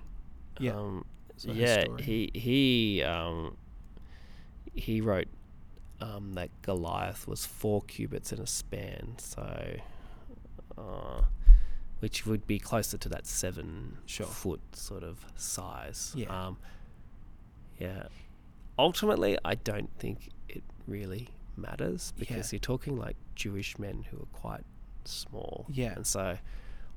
[0.59, 1.85] Yeah, Um, so yeah.
[1.99, 3.57] He he um
[4.73, 5.27] he wrote
[5.99, 9.15] um that Goliath was four cubits in a span.
[9.17, 9.77] So.
[10.77, 11.23] Uh,
[11.99, 14.25] which would be closer to that seven Sure.
[14.27, 16.13] foot sort of size.
[16.15, 16.47] Yeah.
[16.47, 16.57] Um,
[17.79, 18.07] yeah.
[18.79, 22.57] Ultimately, I don't think it really matters because Yeah.
[22.57, 24.63] you're talking like Jewish men who are quite
[25.05, 25.65] small.
[25.69, 25.93] Yeah.
[25.95, 26.37] And so,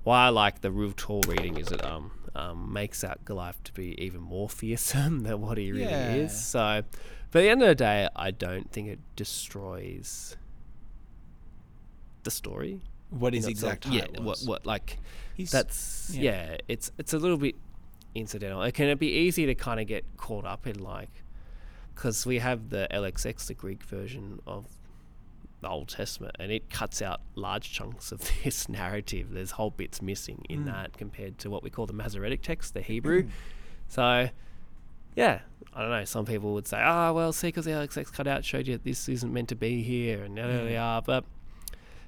[0.02, 3.72] why I like the real tall reading is it um, um makes out Goliath to
[3.72, 6.12] be even more fearsome than what he really Yeah.
[6.14, 6.38] is.
[6.46, 6.82] So,
[7.30, 10.36] but at the end of the day, I don't think it destroys
[12.22, 12.80] the story
[13.10, 14.46] What his you know, so- exact yeah, height what was?
[14.46, 14.98] what like
[15.34, 16.50] He's- that's yeah.
[16.52, 16.56] yeah.
[16.68, 17.56] it's it's a little bit
[18.14, 18.62] incidental.
[18.62, 21.22] It can be easy to kind of get caught up in like
[21.94, 24.66] because we have the LXX, the Greek version of
[25.60, 29.28] the Old Testament, and it cuts out large chunks of this narrative.
[29.32, 30.66] There's whole bits missing in Mm.
[30.66, 33.28] that compared to what we call the Masoretic text, the Hebrew.
[33.88, 34.30] So,
[35.16, 35.40] yeah,
[35.74, 36.04] I don't know.
[36.06, 38.84] Some people would say, "Ah, well, see, because the LXX cut out showed you that
[38.84, 40.70] this isn't meant to be here," and yada Yeah.
[40.70, 41.04] yada.
[41.06, 41.24] But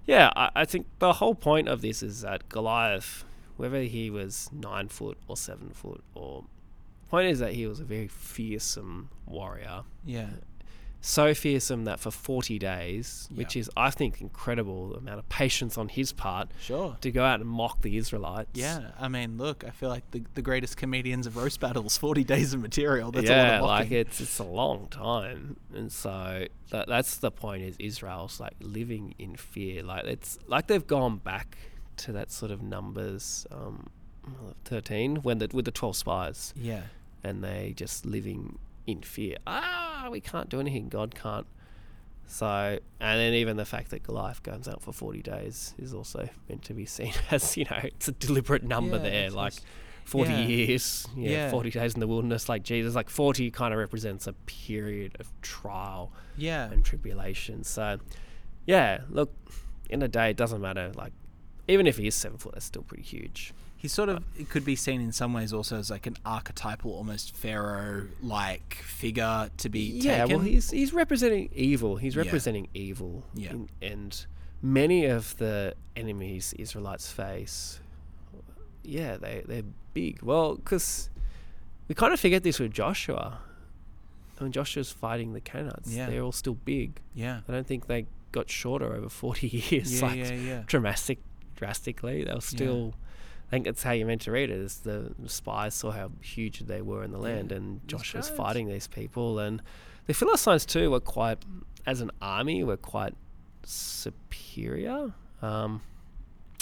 [0.07, 3.25] yeah, I, I think the whole point of this is that Goliath,
[3.57, 6.45] whether he was nine foot or seven foot, or
[7.11, 9.83] point is that he was a very fearsome warrior.
[10.05, 10.31] yeah,
[11.05, 15.88] So fearsome that for 40 days, which is, I think, incredible amount of patience on
[15.88, 16.97] his part sure.
[17.01, 18.51] to go out and mock the Israelites.
[18.55, 22.23] Yeah, I mean, look, I feel like the, the greatest comedians of roast battles, 40
[22.23, 23.11] days of material.
[23.11, 27.17] That's a lot yeah, of like it's it's a long time, and so that that's
[27.17, 27.65] the point.
[27.65, 29.83] Is Israel's like living in fear?
[29.83, 31.59] Like it's like they've gone back
[31.97, 33.91] to that sort of numbers, um,
[34.65, 36.83] thirteen when the with the twelve spies, Yeah,
[37.25, 39.37] and they just living in fear.
[39.47, 40.88] Ah, we can't do anything.
[40.88, 41.47] God can't.
[42.27, 42.47] So,
[43.01, 46.62] and then even the fact that Goliath goes out for forty days is also meant
[46.64, 49.55] to be seen as you know it's a deliberate number Yeah, there, like.
[49.55, 49.66] just-
[50.05, 50.38] 40 Yeah.
[50.40, 51.51] years, yeah, Yeah.
[51.53, 55.31] 40 days in the wilderness, like Jesus, like 40 kind of represents a period of
[55.42, 57.62] trial yeah, and tribulation.
[57.62, 57.99] So,
[58.66, 59.33] yeah, look,
[59.88, 60.90] in a day, it doesn't matter.
[60.97, 61.12] Like,
[61.68, 63.55] even if he is seven foot, that's still pretty huge.
[63.83, 66.92] He's sort of it could be seen in some ways also as like an archetypal,
[66.92, 70.37] almost pharaoh like figure to be Yeah, taken.
[70.37, 71.97] well, he's he's representing evil.
[71.97, 72.23] He's Yeah.
[72.23, 73.25] representing evil.
[73.35, 73.51] Yeah.
[73.51, 74.27] in- and
[74.62, 77.81] many of the enemies Israelites face,
[78.85, 79.64] yeah, they they're
[79.95, 80.23] big.
[80.23, 81.11] Well, because
[81.88, 83.40] we kind of forget this with Joshua.
[84.38, 86.07] When Joshua's fighting the Canaanites, Yeah.
[86.09, 87.01] they're all still big.
[87.14, 90.01] yeah, I don't think they got shorter over forty years.
[90.01, 90.62] yeah, like yeah, yeah.
[90.66, 91.18] dramatic,
[91.57, 92.23] drastically.
[92.25, 92.95] They were still.
[93.53, 94.59] I think that's how you meant to read it.
[94.59, 97.59] Is the spies saw how huge they were in the land, Yeah.
[97.59, 98.37] and Joshua's guys.
[98.37, 99.61] fighting these people, and
[100.07, 101.38] the Philistines too were quite,
[101.87, 103.15] as an army, were quite
[103.65, 105.12] superior.
[105.43, 105.83] Um,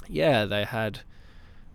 [0.09, 1.01] yeah, they had,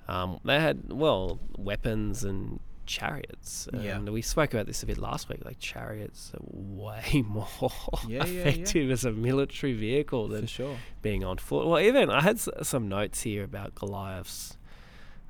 [0.07, 3.67] um, they had well weapons and chariots.
[3.73, 3.99] Yeah.
[3.99, 5.43] We spoke about this a bit last week.
[5.45, 7.69] Like chariots are way more Yeah,
[8.07, 8.41] yeah, yeah.
[8.41, 10.77] effective as a military vehicle than sure.
[11.01, 11.67] being on foot.
[11.67, 14.57] Well, even I had s- some notes here about Goliath's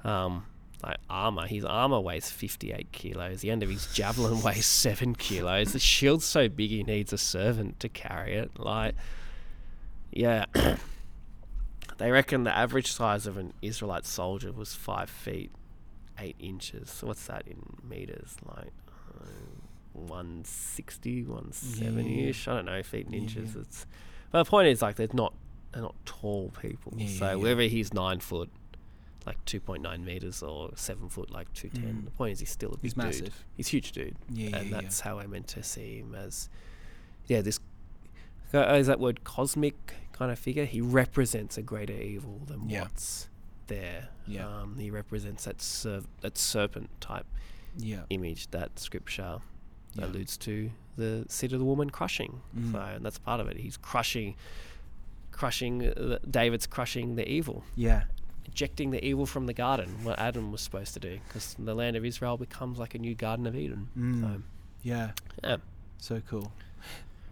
[0.05, 0.45] um,
[0.83, 1.47] like armor.
[1.47, 3.41] His armor weighs 58 kilos.
[3.41, 5.73] The end of his javelin weighs seven kilos.
[5.73, 8.51] The shield's so big he needs a servant to carry it.
[8.57, 8.95] Like,
[10.11, 10.45] yeah.
[11.97, 15.51] they reckon the average size of an Israelite soldier was five feet
[16.19, 16.89] eight inches.
[16.91, 18.37] So what's that in meters?
[18.45, 18.71] Like.
[19.19, 19.25] Uh,
[19.93, 23.61] 160 170 ish i don't know feet and inches yeah.
[23.61, 23.85] it's
[24.29, 25.33] but the point is like they're not
[25.71, 27.35] they're not tall people Yeah, so yeah, yeah.
[27.37, 28.49] whether he's nine foot
[29.25, 32.05] like 2.9 meters or seven foot like 210 Mm.
[32.05, 33.45] the point is he's still a big He's dude massive.
[33.57, 34.81] he's a huge dude Yeah, yeah, and yeah.
[34.81, 36.49] that's how i meant to see him as
[37.27, 37.59] yeah this
[38.53, 42.83] uh, is that word cosmic kind of figure he represents a greater evil than Yeah.
[42.83, 43.27] what's
[43.67, 44.47] there Yeah.
[44.47, 47.25] um, he represents that serv- that serpent type
[47.77, 48.03] Yeah.
[48.09, 49.39] image that scripture
[49.95, 50.05] Yeah.
[50.05, 52.41] alludes to the seed of the woman crushing.
[52.57, 52.71] Mm.
[52.73, 53.57] So and that's part of it.
[53.57, 54.35] He's crushing,
[55.31, 55.85] crushing.
[55.87, 58.03] Uh, David's crushing the evil, Yeah.
[58.47, 59.89] Ejecting the evil from the garden.
[60.03, 63.15] What Adam was supposed to do, because the land of Israel becomes like a new
[63.15, 63.89] Garden of Eden.
[63.97, 64.21] Mm.
[64.21, 64.41] So
[64.83, 65.11] Yeah.
[65.43, 65.57] yeah,
[65.97, 66.51] So cool.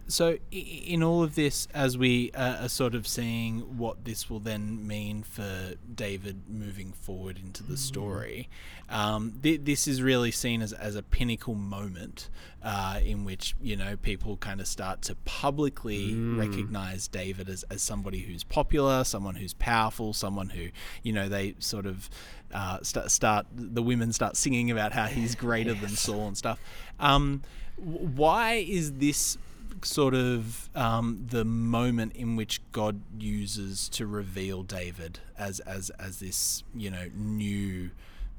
[0.06, 4.38] So, in all of this, as we uh, are sort of seeing what this will
[4.40, 8.48] then mean for David moving forward into the story,
[8.90, 12.28] um, th- this is really seen as, as a pinnacle moment
[12.62, 16.38] uh, in which, you know, people kind of start to publicly Mm.
[16.38, 20.68] recognize David as, as somebody who's popular, someone who's powerful, someone who,
[21.02, 22.10] you know, they sort of
[22.52, 26.60] uh, start, start, the women start singing about how he's greater than Saul and stuff.
[27.00, 27.42] Um,
[27.76, 29.38] why is this
[29.82, 36.20] sort of um, the moment in which God uses to reveal David as as as
[36.20, 37.90] this you know new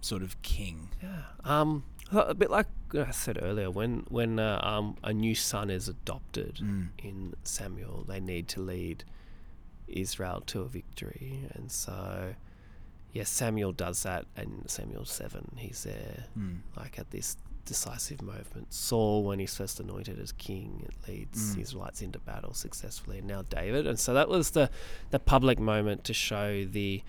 [0.01, 0.89] sort of king?
[1.01, 1.23] yeah.
[1.43, 5.87] Um, a bit like I said earlier, when when uh, um, a new son is
[5.89, 6.89] adopted Mm.
[6.99, 9.03] in Samuel, they need to lead
[9.87, 12.35] Israel to a victory, and so
[13.11, 15.55] yes, Samuel does that in Samuel seven.
[15.57, 16.59] He's there, Mm.
[16.77, 18.73] like at this decisive moment.
[18.73, 21.61] Saul, when he's first anointed as king, it leads Mm.
[21.61, 24.69] Israelites into battle successfully, and now David, and so that was the
[25.11, 27.03] the public moment to show the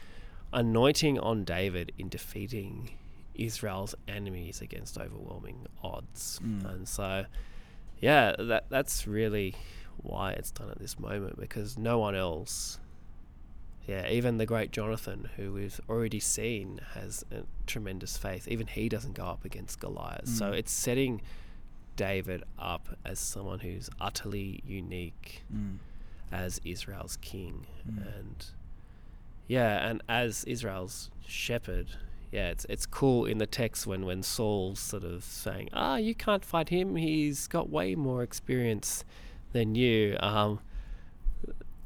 [0.52, 2.90] anointing on David in defeating
[3.34, 6.40] Israel's enemies against overwhelming odds.
[6.42, 6.74] Mm.
[6.74, 7.26] And so,
[7.98, 9.54] yeah, that that's really
[9.98, 12.78] why it's done at this moment because no one else.
[13.86, 18.88] Yeah, even the great Jonathan, who we've already seen has a tremendous faith, even he
[18.88, 20.26] doesn't go up against Goliath.
[20.28, 20.58] So Mm.
[20.58, 21.22] it's setting
[21.94, 25.78] David up as someone who's utterly unique Mm.
[26.32, 27.66] as Israel's king.
[27.88, 28.18] Mm.
[28.18, 28.46] And
[29.46, 31.86] yeah, and as Israel's shepherd,
[32.32, 36.14] yeah, it's it's cool in the text when when Saul's sort of saying, "Ah, you
[36.14, 36.96] can't fight him.
[36.96, 39.04] He's got way more experience
[39.52, 40.58] than you." Um,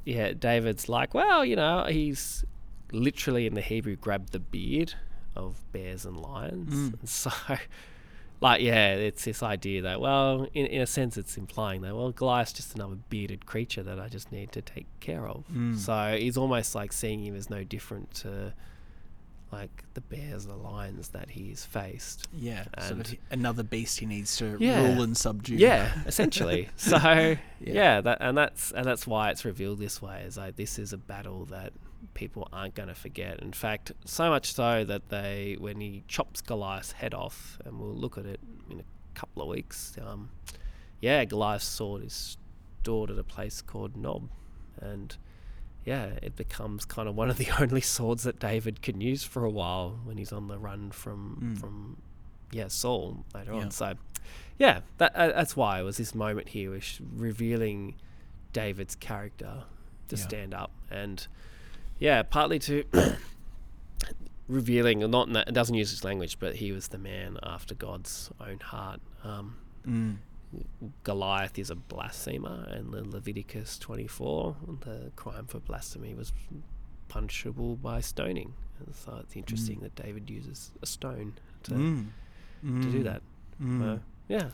[0.05, 2.45] yeah, David's like, "Well, you know, he's
[2.93, 4.95] literally in the Hebrew grabbed the beard
[5.37, 7.01] of bears and lions." Mm.
[7.01, 7.31] And so
[8.41, 12.11] like yeah, it's this idea that well, in, in a sense, it's implying that well,
[12.13, 15.45] Goliath's just another bearded creature that I just need to take care of.
[15.53, 15.77] Mm.
[15.77, 18.55] So he's almost like seeing him as no different to
[19.53, 22.29] like the bears, the lions that he's faced.
[22.33, 24.83] Yeah, And- another beast he needs to Yeah.
[24.83, 25.57] rule and subdue.
[25.57, 26.69] Yeah, essentially.
[26.77, 28.01] So yeah, Yeah.
[28.03, 30.23] that and that's and that's why it's revealed this way.
[30.23, 31.73] Is like this is a battle that
[32.15, 33.41] people aren't going to forget.
[33.41, 37.95] In fact, so much so that they, when he chops Goliath's head off, and we'll
[37.95, 38.85] look at it in a
[39.15, 39.95] couple of weeks.
[40.05, 40.31] Um,
[41.01, 42.37] yeah, Goliath's sword is
[42.83, 44.29] stored at a place called Nob,
[44.81, 45.17] and
[45.85, 49.45] yeah, it becomes kind of one of the only swords that David can use for
[49.45, 51.61] a while when he's on the run from Mm.
[51.61, 51.97] from
[52.53, 53.61] yeah Saul later Yeah.
[53.61, 53.71] on.
[53.71, 53.95] So
[54.59, 57.95] yeah, that uh, that's why it was this moment here, which revealing
[58.53, 59.65] David's character
[60.09, 60.23] to Yeah.
[60.23, 61.27] stand up and
[61.99, 62.85] yeah, partly to
[64.49, 67.75] revealing not in that, it doesn't use this language, but he was the man after
[67.75, 69.01] God's own heart.
[69.25, 70.17] Um, Mm.
[71.05, 76.33] Goliath is a blasphemer, and Leviticus 24, the crime for blasphemy was
[77.09, 78.55] punishable by stoning.
[78.85, 81.35] And so it's interesting that David uses a stone
[81.65, 82.07] to, Mm.
[82.65, 83.05] to do Mm.
[83.05, 83.23] that.
[83.63, 83.95] Mm.
[83.95, 84.51] Uh, yeah.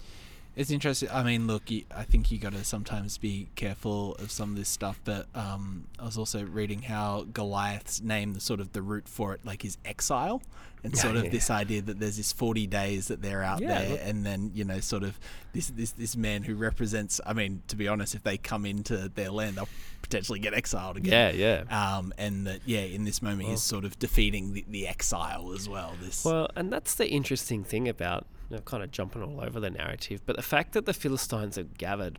[0.57, 1.11] It's interesting.
[1.13, 4.57] I mean, look, you, I think you got to sometimes be careful of some of
[4.57, 4.99] this stuff.
[5.05, 9.35] But um, I was also reading how Goliath's name, the sort of the root for
[9.35, 10.41] it, like is exile,
[10.83, 11.31] and Yeah, sort of yeah.
[11.31, 14.51] this idea that there's this 40 days that they're out Yeah, there, look- and then
[14.55, 15.21] you know, sort of
[15.53, 17.21] this this this man who represents.
[17.27, 19.69] I mean, to be honest, if they come into their land, they'll
[20.01, 21.35] potentially get exiled again.
[21.37, 21.97] Yeah, yeah.
[21.99, 25.53] Um, and that yeah, in this moment, Well- he's sort of defeating the, the exile
[25.55, 25.93] as well.
[26.03, 29.59] This Well, and that's the interesting thing about you know, kind of jumping all over
[29.61, 32.19] the narrative, but the fact that the Philistines have gathered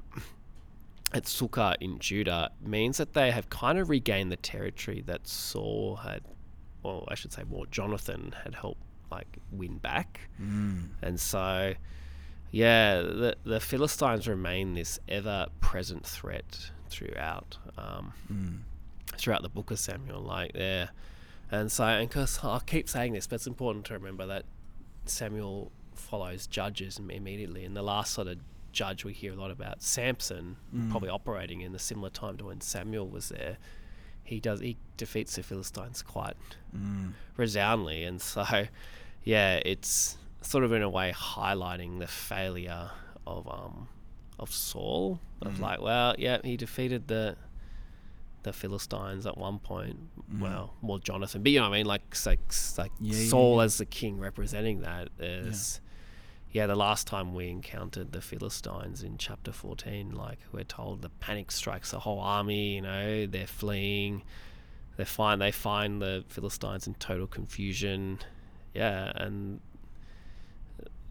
[1.13, 5.97] at Sukkah in Judah means that they have kind of regained the territory that Saul
[5.97, 6.21] had,
[6.84, 10.30] or I should say more, Jonathan had helped like win back.
[10.41, 10.89] Mm.
[11.01, 11.73] And so,
[12.51, 17.57] yeah, the the Philistines remain this ever present threat throughout.
[17.78, 18.59] Um, Mm.
[19.17, 20.89] throughout the book of Samuel, like there.
[21.49, 24.43] And so, and because I'll keep saying this, but it's important to remember that
[25.05, 25.71] Samuel
[26.08, 27.64] follows judges immediately.
[27.66, 28.38] And the last sort of
[28.72, 30.89] judge we hear a lot about, Samson, Mm.
[30.91, 33.58] probably operating in the similar time to when Samuel was there.
[34.24, 36.36] He does he defeats the Philistines quite
[36.76, 37.14] Mm.
[37.38, 38.45] resoundingly, and so
[39.24, 42.91] yeah, it's sort of in a way highlighting the failure
[43.26, 43.88] of um
[44.39, 45.60] of Saul of Mhm.
[45.60, 47.36] like, well, yeah, he defeated the
[48.43, 49.97] the Philistines at one point.
[50.32, 50.39] Mhm.
[50.39, 52.39] Well, well, Jonathan, but you know what I mean, like like
[52.78, 53.64] like Yeah, yeah, Saul yeah.
[53.64, 55.82] as the king representing that is.
[56.51, 61.09] Yeah, the last time we encountered the Philistines in chapter 14, like we're told the
[61.09, 64.23] panic strikes the whole army, you know, they're fleeing.
[64.95, 68.19] They find they find the Philistines in total confusion.
[68.73, 69.59] Yeah, and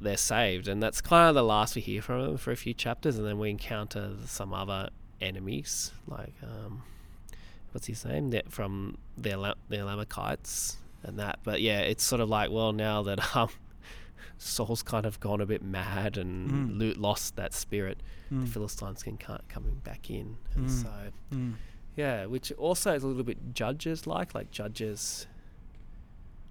[0.01, 0.69] they're saved.
[0.69, 3.27] And that's kind of the last we hear from them for a few chapters and
[3.27, 6.83] then we encounter some other enemies like um
[7.73, 8.31] what's his name?
[8.31, 11.39] That from the Elam- the Elamites and that.
[11.43, 13.51] But yeah, it's sort of like well now that um
[14.39, 16.81] Saul's kind of gone a bit mad and Mm.
[16.81, 18.03] lo- lost that spirit.
[18.31, 18.49] The Mm.
[18.49, 20.83] Philistines can can't coming back in, and Mm.
[20.83, 21.55] so Mm.
[21.97, 25.27] yeah, which also is a little bit judges like, like judges.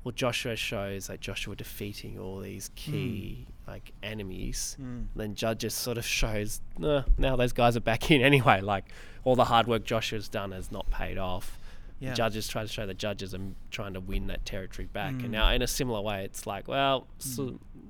[0.03, 4.77] Well, Joshua shows like Joshua defeating all these key like enemies.
[4.79, 5.07] Mm.
[5.15, 8.61] Then Judges sort of shows "Nah, now those guys are back in anyway.
[8.61, 8.85] Like
[9.23, 11.57] all the hard work Joshua's done has not paid off.
[11.99, 12.13] Yeah.
[12.13, 13.39] Judges try to show the judges are
[13.71, 15.13] trying to win that territory back.
[15.15, 15.23] Mm.
[15.23, 17.23] And now, in a similar way, it's like, well, Mm.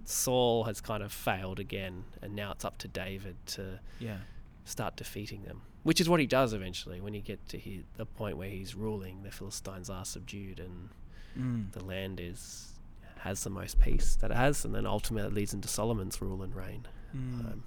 [0.06, 4.20] Saul has kind of failed again, and now it's up to David to Yeah.
[4.66, 7.02] start defeating them, which is what he does eventually.
[7.02, 10.90] When you get to he, the point where he's ruling, the Philistines are subdued, and
[11.38, 11.72] Mm.
[11.74, 12.72] the land is
[13.20, 16.54] has the most peace that it has, and then ultimately leads into Solomon's rule and
[16.56, 16.86] reign.
[17.16, 17.40] Mm.
[17.52, 17.64] Um,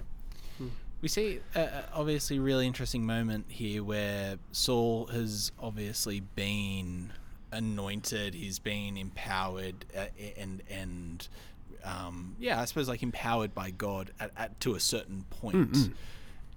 [1.01, 7.13] We see a obviously really interesting moment here where Saul has obviously been
[7.53, 11.29] anointed, he's been empowered, uh, and and
[11.85, 15.73] um, yeah, I suppose like empowered by God at, at to a certain point.
[15.73, 15.93] Mm,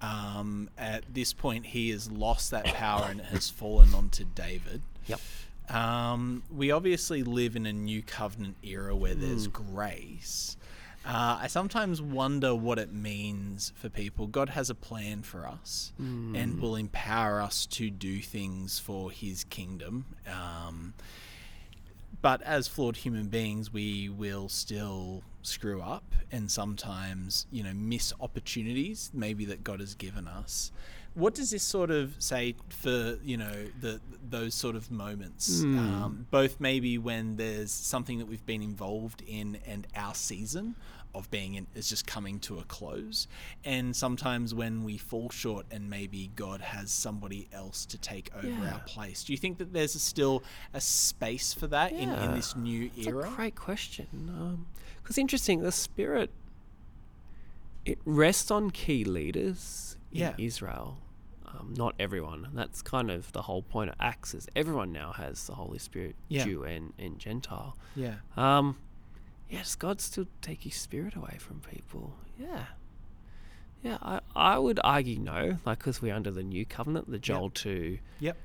[0.00, 4.82] Um, at this point, he has lost that power and it has fallen onto David.
[5.06, 5.20] Yep.
[5.68, 9.52] Um, we obviously live in a new covenant era where there's Mm.
[9.52, 10.56] grace.
[11.04, 14.26] Uh, I sometimes wonder what it means for people.
[14.26, 16.60] God has a plan for us and Mm.
[16.60, 20.06] will empower us to do things for His kingdom.
[20.26, 20.94] Um,
[22.22, 28.12] but as flawed human beings, we will still screw up and sometimes, you know, miss
[28.20, 30.70] opportunities maybe that God has given us.
[31.14, 34.00] What does this sort of say for you know the
[34.30, 35.60] those sort of moments?
[35.60, 35.78] Hmm.
[35.78, 40.74] Um, both maybe when there's something that we've been involved in and our season
[41.14, 43.28] of being in is just coming to a close,
[43.64, 48.48] and sometimes when we fall short and maybe God has somebody else to take over
[48.48, 48.72] Yeah.
[48.74, 49.22] our place.
[49.24, 50.42] Do you think that there's a still
[50.72, 53.30] a space for that in, in this new It's era?
[53.30, 54.64] a great question.
[55.02, 56.30] Because interesting, the spirit
[57.84, 60.34] it rests on key leaders in Yeah.
[60.38, 60.98] Israel.
[61.46, 62.48] Um, not everyone.
[62.54, 66.16] That's kind of the whole point of Acts is everyone now has the Holy Spirit,
[66.28, 66.44] Yeah.
[66.44, 67.76] Jew and, and Gentile.
[67.96, 68.16] yeah.
[68.36, 68.78] Um,
[69.50, 72.14] yeah, does God still take his spirit away from people?
[72.38, 72.64] Yeah.
[73.82, 77.50] Yeah, I, I would argue no, like because we're under the new covenant, the Joel
[77.50, 77.98] 2.
[78.20, 78.36] Yep.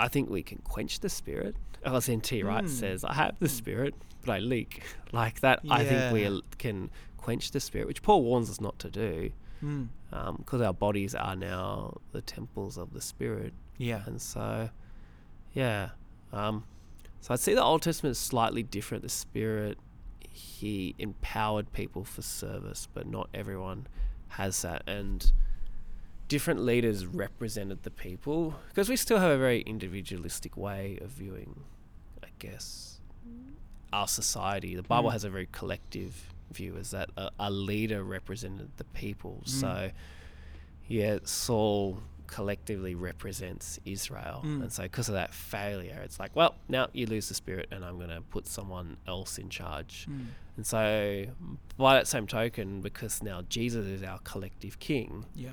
[0.00, 1.54] I think we can quench the spirit.
[1.84, 2.42] As N.T.
[2.42, 2.68] Wright Mm.
[2.70, 3.94] says, I have the spirit,
[4.24, 4.82] but I leak.
[5.12, 8.90] Like that, I think we can quench the spirit, which Paul warns us not to
[8.90, 9.30] do,
[9.62, 9.88] Mm.
[10.38, 13.52] because our bodies are now the temples of the spirit.
[13.78, 14.02] Yeah.
[14.06, 14.70] And so,
[15.52, 15.90] yeah.
[16.32, 16.64] Um,
[17.20, 19.02] so I'd see the Old Testament is slightly different.
[19.04, 19.78] The Spirit,
[20.34, 23.86] He empowered people for service, but not everyone
[24.30, 24.82] has that.
[24.86, 25.30] And
[26.28, 31.60] different leaders represented the people because we still have a very individualistic way of viewing,
[32.22, 32.98] I guess,
[33.92, 34.74] our society.
[34.74, 35.12] The Bible Mm.
[35.12, 39.42] has a very collective view is that a, a leader represented the people.
[39.44, 39.48] Mm.
[39.48, 39.90] So,
[40.88, 44.42] yeah, Saul collectively represents Israel.
[44.44, 44.62] Mm.
[44.62, 47.84] And so, because of that failure, it's like, well, now you lose the spirit, and
[47.84, 50.06] I'm going to put someone else in charge.
[50.10, 50.26] Mm.
[50.56, 51.26] And so,
[51.76, 55.50] by that same token, because now Jesus is our collective king, Yeah.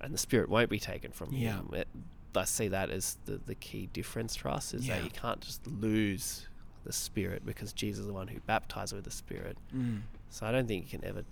[0.00, 1.56] and the spirit won't be taken from Yeah.
[1.56, 1.70] him.
[1.72, 1.88] It,
[2.34, 4.96] I see that as the, the key difference for us is Yeah.
[4.96, 6.46] that you can't just lose
[6.84, 9.56] the spirit because Jesus is the one who baptized with the spirit.
[9.74, 10.02] Mm.
[10.30, 11.24] So I don't think you can ever,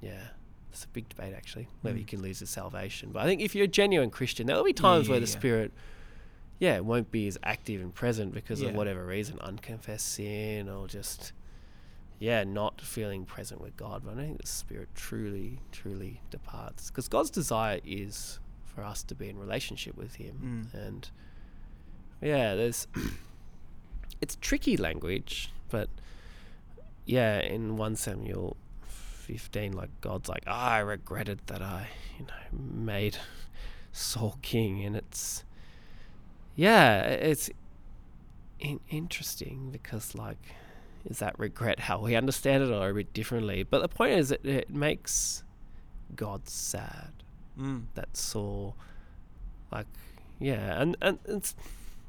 [0.00, 0.28] yeah,
[0.72, 2.08] it's a big debate actually whether you Mm.
[2.08, 3.10] can lose your salvation.
[3.12, 5.26] But I think if you're a genuine Christian, there will be times Yeah, where the
[5.26, 5.32] yeah.
[5.38, 5.72] spirit,
[6.58, 8.68] yeah, won't be as active and present because Yeah.
[8.70, 11.32] of whatever reason, unconfessed sin or just.
[12.22, 16.90] Yeah, not feeling present with God, but I think the Spirit truly, truly departs.
[16.90, 20.86] Because God's desire is for us to be in relationship with Him, Mm.
[20.86, 21.10] and
[22.20, 22.86] yeah, there's
[24.20, 25.88] it's tricky language, but
[27.06, 28.56] yeah, in one Samuel
[29.38, 33.16] fifteen, like God's like, "Ah, I regretted that I, you know, made
[33.92, 35.44] Saul king, and it's
[36.56, 37.50] yeah, it's
[38.58, 40.38] in- interesting because like,
[41.04, 43.62] is that regret how we understand it or a bit differently?
[43.62, 45.42] But the point is, it, it makes
[46.14, 47.12] God sad
[47.58, 47.82] Mm.
[47.94, 48.74] that Saul,
[49.72, 49.86] like,
[50.38, 51.54] yeah, and and it's,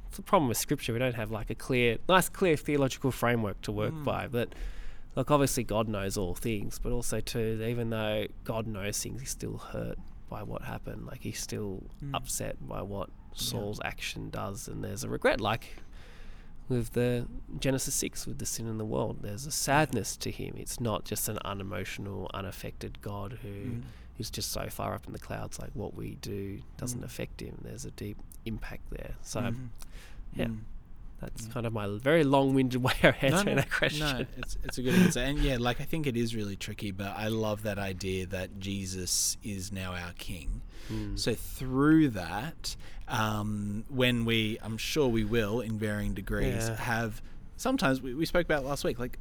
[0.08, 0.92] it's the problem with Scripture.
[0.92, 4.04] We don't have like a clear, nice, clear theological framework to work Mm.
[4.04, 4.28] by.
[4.28, 4.54] But
[5.14, 9.30] look, obviously God knows all things, but also too, even though God knows things, He's
[9.30, 9.98] still hurt
[10.30, 11.06] by what happened.
[11.06, 12.14] Like He's still Mm.
[12.14, 15.76] upset by what Saul's action does, and there's a regret, like
[16.68, 17.26] with the
[17.58, 19.18] Genesis six, with the sin in the world.
[19.22, 20.54] There's a sadness to Him.
[20.56, 23.82] It's not just an unemotional, unaffected God who Mm.
[24.18, 27.04] who's just so far up in the clouds, like what we do doesn't Mm.
[27.04, 27.56] affect him.
[27.62, 29.14] There's a deep impact there.
[29.22, 29.68] So Mhm.
[30.34, 30.46] yeah.
[30.48, 30.58] Mm.
[31.22, 31.52] That's Yeah.
[31.54, 34.00] kind of my very long-winded way of answering that question.
[34.18, 36.90] No, it's it's a good answer, and yeah, like I think it is really tricky,
[36.90, 40.60] but I love that idea that Jesus is now our King.
[40.92, 41.18] Mm.
[41.18, 42.76] So through that,
[43.08, 46.76] um, when we, I'm sure we will, in varying degrees, Yeah.
[46.76, 47.22] have
[47.56, 49.18] sometimes we, we spoke about last week, like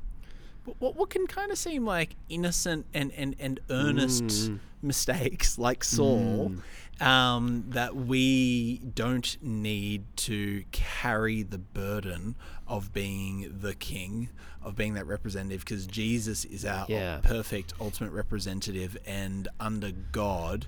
[0.80, 4.59] what what can kind of seem like innocent and and and earnest Mm.
[4.82, 6.51] mistakes, like Saul.
[6.51, 6.62] Mm.
[7.01, 12.36] Um, that we don't need to carry the burden
[12.68, 14.30] of being the king,
[14.62, 17.20] of being that representative, because Jesus is our Yeah.
[17.24, 20.68] perfect ultimate representative, and under God,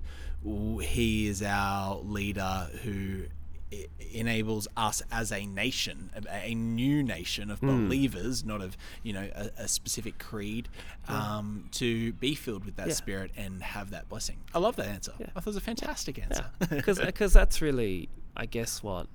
[0.82, 3.26] He is our leader who
[3.74, 3.88] e-
[4.20, 7.88] enables us as a nation, a, new nation of Hmm.
[7.88, 10.70] believers, not of you know a, a specific creed,
[11.08, 12.94] um, to be filled with that Yeah.
[12.94, 14.38] spirit and have that blessing.
[14.54, 15.14] I love that answer.
[15.20, 15.28] Yeah.
[15.36, 16.46] I thought it was a fantastic answer.
[16.70, 19.08] Because because that's really, I guess, what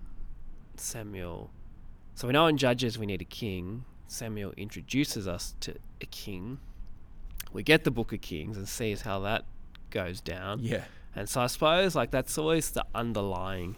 [0.76, 1.50] Samuel.
[2.14, 3.84] So we know in Judges we need a king.
[4.06, 6.58] Samuel introduces us to a king.
[7.52, 9.44] We get the Book of Kings and sees how that
[9.90, 10.60] goes down.
[10.60, 10.84] yeah.
[11.16, 13.76] And so I suppose like that's always the underlying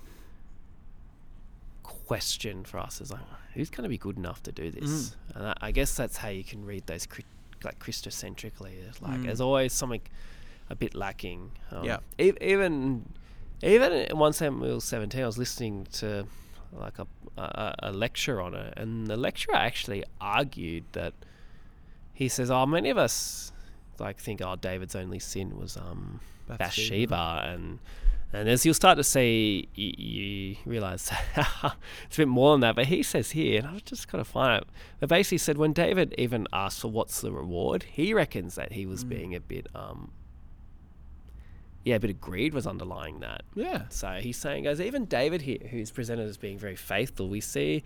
[2.06, 3.20] question for us is like
[3.54, 5.16] who's going to be good enough to do this?
[5.34, 7.24] And I, I guess that's how you can read those cri-
[7.64, 8.72] like Christocentrically.
[8.88, 9.24] It's like Mm.
[9.26, 10.00] there's always something
[10.70, 11.50] a bit lacking.
[11.72, 11.98] Um, Yeah.
[12.18, 13.04] e- even
[13.62, 16.26] even in one Samuel 17, I was listening to
[16.72, 21.12] like a, a a lecture on it, and the lecturer actually argued that
[22.14, 23.52] he says, "Oh, many of us
[23.98, 27.78] like think, oh, David's only sin was um Bathsheba, and
[28.32, 32.76] and as you'll start to see, you, you realize it's a bit more than that.
[32.76, 34.68] But he says here, and I've just got to find it.
[35.00, 38.86] But basically said when David even asked for what's the reward, he reckons that he
[38.86, 39.08] was Mm.
[39.08, 40.12] being a bit um
[41.82, 43.42] yeah, a bit of greed was underlying that.
[43.54, 43.84] Yeah.
[43.88, 47.82] So he's saying, guys, even David here, who's presented as being very faithful, we see,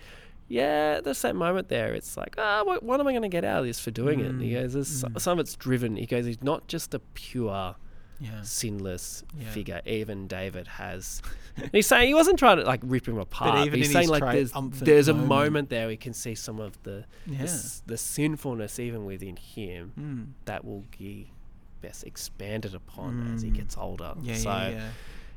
[0.49, 1.95] yeah, there's that moment there.
[1.95, 4.19] It's like, ah, what, what am I going to get out of this for doing
[4.19, 4.27] it?
[4.33, 4.75] And he Mm, goes,
[5.05, 5.21] mm.
[5.21, 5.95] some of it's driven.
[5.95, 7.77] He goes, he's not just a pure
[8.21, 8.43] Yeah.
[8.43, 9.51] sinless Yeah.
[9.51, 9.81] figure.
[9.87, 11.21] Even David has.
[11.73, 13.55] he's saying he wasn't trying to like rip him apart.
[13.57, 15.29] But even he's in saying his like tri- there's triumphant there's a moment.
[15.29, 17.43] moment there we can see some of the the, Yeah.
[17.43, 20.27] s- the sinfulness even within him Mm.
[20.47, 21.31] that will be
[21.83, 23.55] best expanded upon as he Mm.
[23.57, 24.15] gets older.
[24.23, 24.91] Yeah, so yeah, yeah.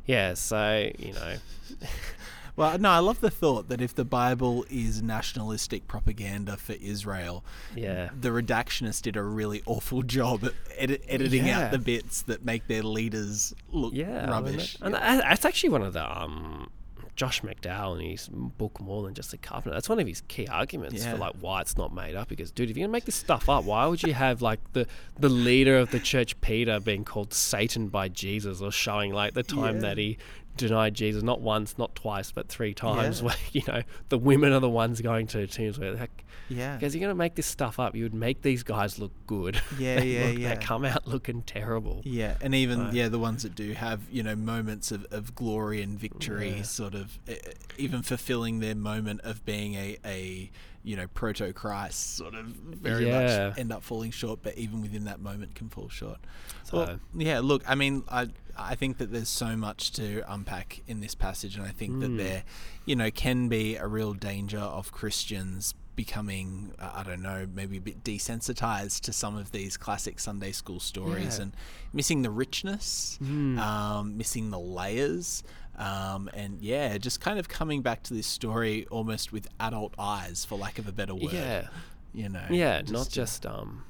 [0.05, 1.36] yeah, so you know,
[2.58, 7.45] Well, no, I love the thought that if the Bible is nationalistic propaganda for Israel,
[7.76, 8.10] yeah.
[8.20, 11.66] the redactionists did a really awful job at edit- editing Yeah.
[11.68, 14.76] out the bits that make their leaders look Yeah, I mean, rubbish.
[14.82, 16.72] and that- that's actually one of the um,
[17.16, 19.74] Josh McDowell in his book More Than Just a Carpenter.
[19.76, 21.12] That's one of his key arguments Yeah.
[21.14, 22.28] for like why it's not made up.
[22.28, 24.86] Because, dude, if you're gonna make this stuff up, why would you have like the
[25.20, 29.41] the leader of the church, Peter, being called Satan by Jesus, or showing like the
[29.43, 29.82] time Yeah.
[29.82, 30.18] that he
[30.58, 33.20] denied Jesus not once, not twice, but three times.
[33.22, 33.28] Yeah.
[33.28, 36.76] Where you know the women are the ones going to tombs where like, Yeah.
[36.76, 39.62] because you're gonna make this stuff up, you would make these guys look good.
[39.80, 40.55] Yeah, They yeah, look- yeah.
[40.55, 42.01] They come out looking terrible.
[42.03, 42.93] Yeah, and even Right.
[42.93, 46.62] yeah, the ones that do have you know moments of, of glory and victory, Yeah.
[46.64, 47.34] sort of uh,
[47.78, 50.49] even fulfilling their moment of being a, a
[50.88, 53.49] you know proto Christ, sort of very Yeah.
[53.49, 56.19] much end up falling short, but even within that moment can fall short.
[56.63, 58.29] So Well, yeah, look, I mean, I
[58.59, 62.09] I think that there's so much to unpack in this passage, and I think that
[62.11, 62.17] Mm.
[62.17, 62.43] there,
[62.85, 67.77] you know, can be a real danger of Christians becoming, uh, I don't know, maybe
[67.77, 71.43] a bit desensitized to some of these classic Sunday school stories Yeah.
[71.43, 71.51] and
[71.93, 73.57] missing the richness, Mm.
[73.59, 75.43] um, missing the layers.
[75.78, 80.43] Um, and yeah, just kind of coming back to this story almost with adult eyes,
[80.45, 81.34] for lack of a better word.
[81.34, 81.67] yeah,
[82.13, 82.45] you know.
[82.49, 83.84] yeah, not uh, just um,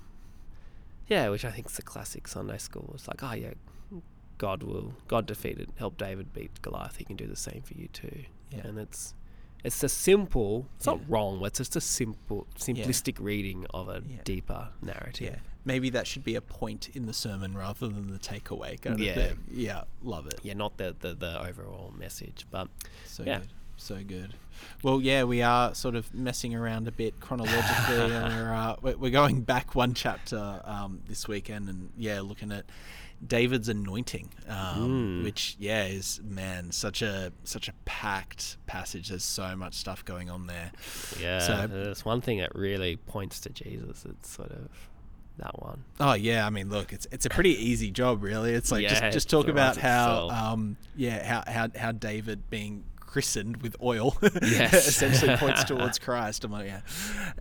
[1.07, 2.91] yeah, which I think is the classic Sunday school.
[2.93, 3.53] It's like, oh yeah,
[4.38, 6.97] God will, God defeated, help David beat Goliath.
[6.97, 8.23] He can do the same for you too.
[8.51, 8.67] Yeah.
[8.67, 9.13] And it's
[9.63, 10.67] it's a simple.
[10.75, 11.05] It's not Yeah.
[11.09, 11.45] wrong.
[11.45, 14.17] It's just a simple, simplistic reading of a Yeah.
[14.23, 15.39] deeper narrative.
[15.68, 18.99] Maybe that should be a point in the sermon rather than the takeaway kind of
[19.01, 19.13] Yeah.
[19.15, 19.43] thing.
[19.51, 20.39] Yeah, love it.
[20.41, 22.70] Yeah, not the, the, the overall message, but
[23.05, 23.39] So Yeah.
[23.39, 23.47] good.
[23.80, 24.34] So good.
[24.82, 28.97] Well, yeah, we are sort of messing around a bit chronologically, and we're, uh, we're
[28.97, 32.65] we're going back one chapter um, this weekend, and yeah, looking at
[33.26, 35.24] David's anointing, um, Mm.
[35.24, 39.09] which yeah is man such a such a packed passage.
[39.09, 40.72] There's so much stuff going on there.
[41.20, 44.05] yeah, So- there's one thing that really points to Jesus.
[44.09, 44.70] It's sort of
[45.39, 45.83] that one.
[45.99, 48.53] Oh yeah, I mean, look, it's it's a pretty easy job, really.
[48.53, 52.83] It's like Yeah, just just talk about how, um, yeah, how how how David being
[53.07, 54.87] christened with oil Yes.
[54.87, 56.43] essentially points towards Christ.
[56.43, 56.81] I'm like, yeah,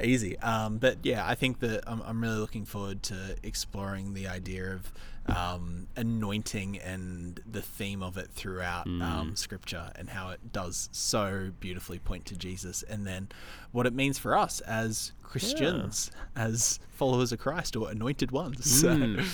[0.02, 0.38] easy.
[0.38, 4.72] Um, but yeah, I think that I'm I'm really looking forward to exploring the idea
[4.74, 4.92] of
[5.26, 9.00] um, anointing and the theme of it throughout um,
[9.32, 9.36] Mm.
[9.38, 13.28] Scripture and how it does so beautifully point to Jesus, and then
[13.72, 18.64] what it means for us as Christians, as followers of Christ or anointed ones.
[18.80, 19.24] So Mm.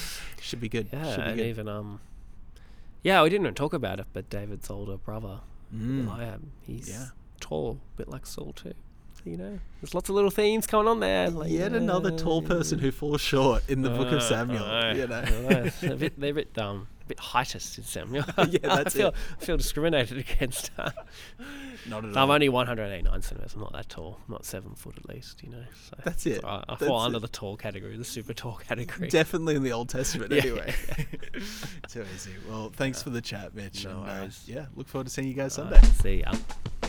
[0.41, 0.89] should be good.
[0.93, 1.47] Yeah, be and good.
[1.47, 2.01] even um,
[3.03, 5.41] yeah, we didn't talk about it, but David's older brother,
[5.75, 6.07] Mm.
[6.07, 7.07] Eliab, he's Yeah.
[7.41, 8.75] tall, a bit like Saul too.
[9.15, 11.31] So, you know, there's lots of little themes going on there.
[11.31, 14.65] Like, Yet another tall person who falls short in the book of Uh, Samuel.
[14.65, 15.23] I You know,
[15.81, 18.25] They're a bit, they're a bit um, a bit heightest in Samuel.
[18.49, 19.15] Yeah, that's I feel, it.
[19.41, 20.71] I feel discriminated against.
[20.79, 20.95] not
[22.05, 22.19] at all.
[22.19, 23.55] I'm only 189 centimeters.
[23.55, 24.19] I'm not that tall.
[24.27, 25.43] I'm not seven foot at least.
[25.43, 25.65] You know.
[25.89, 26.45] So That's it.
[26.45, 29.09] I, I That's fall under the tall category, the super tall category.
[29.09, 30.75] Definitely in the Old Testament, Yeah, anyway.
[30.89, 31.05] yeah.
[31.89, 32.33] Too easy.
[32.49, 33.85] Well, thanks for the chat, Mitch.
[33.85, 35.81] No and, uh, yeah, look forward to seeing you guys All Sunday.
[35.81, 36.89] right, see ya.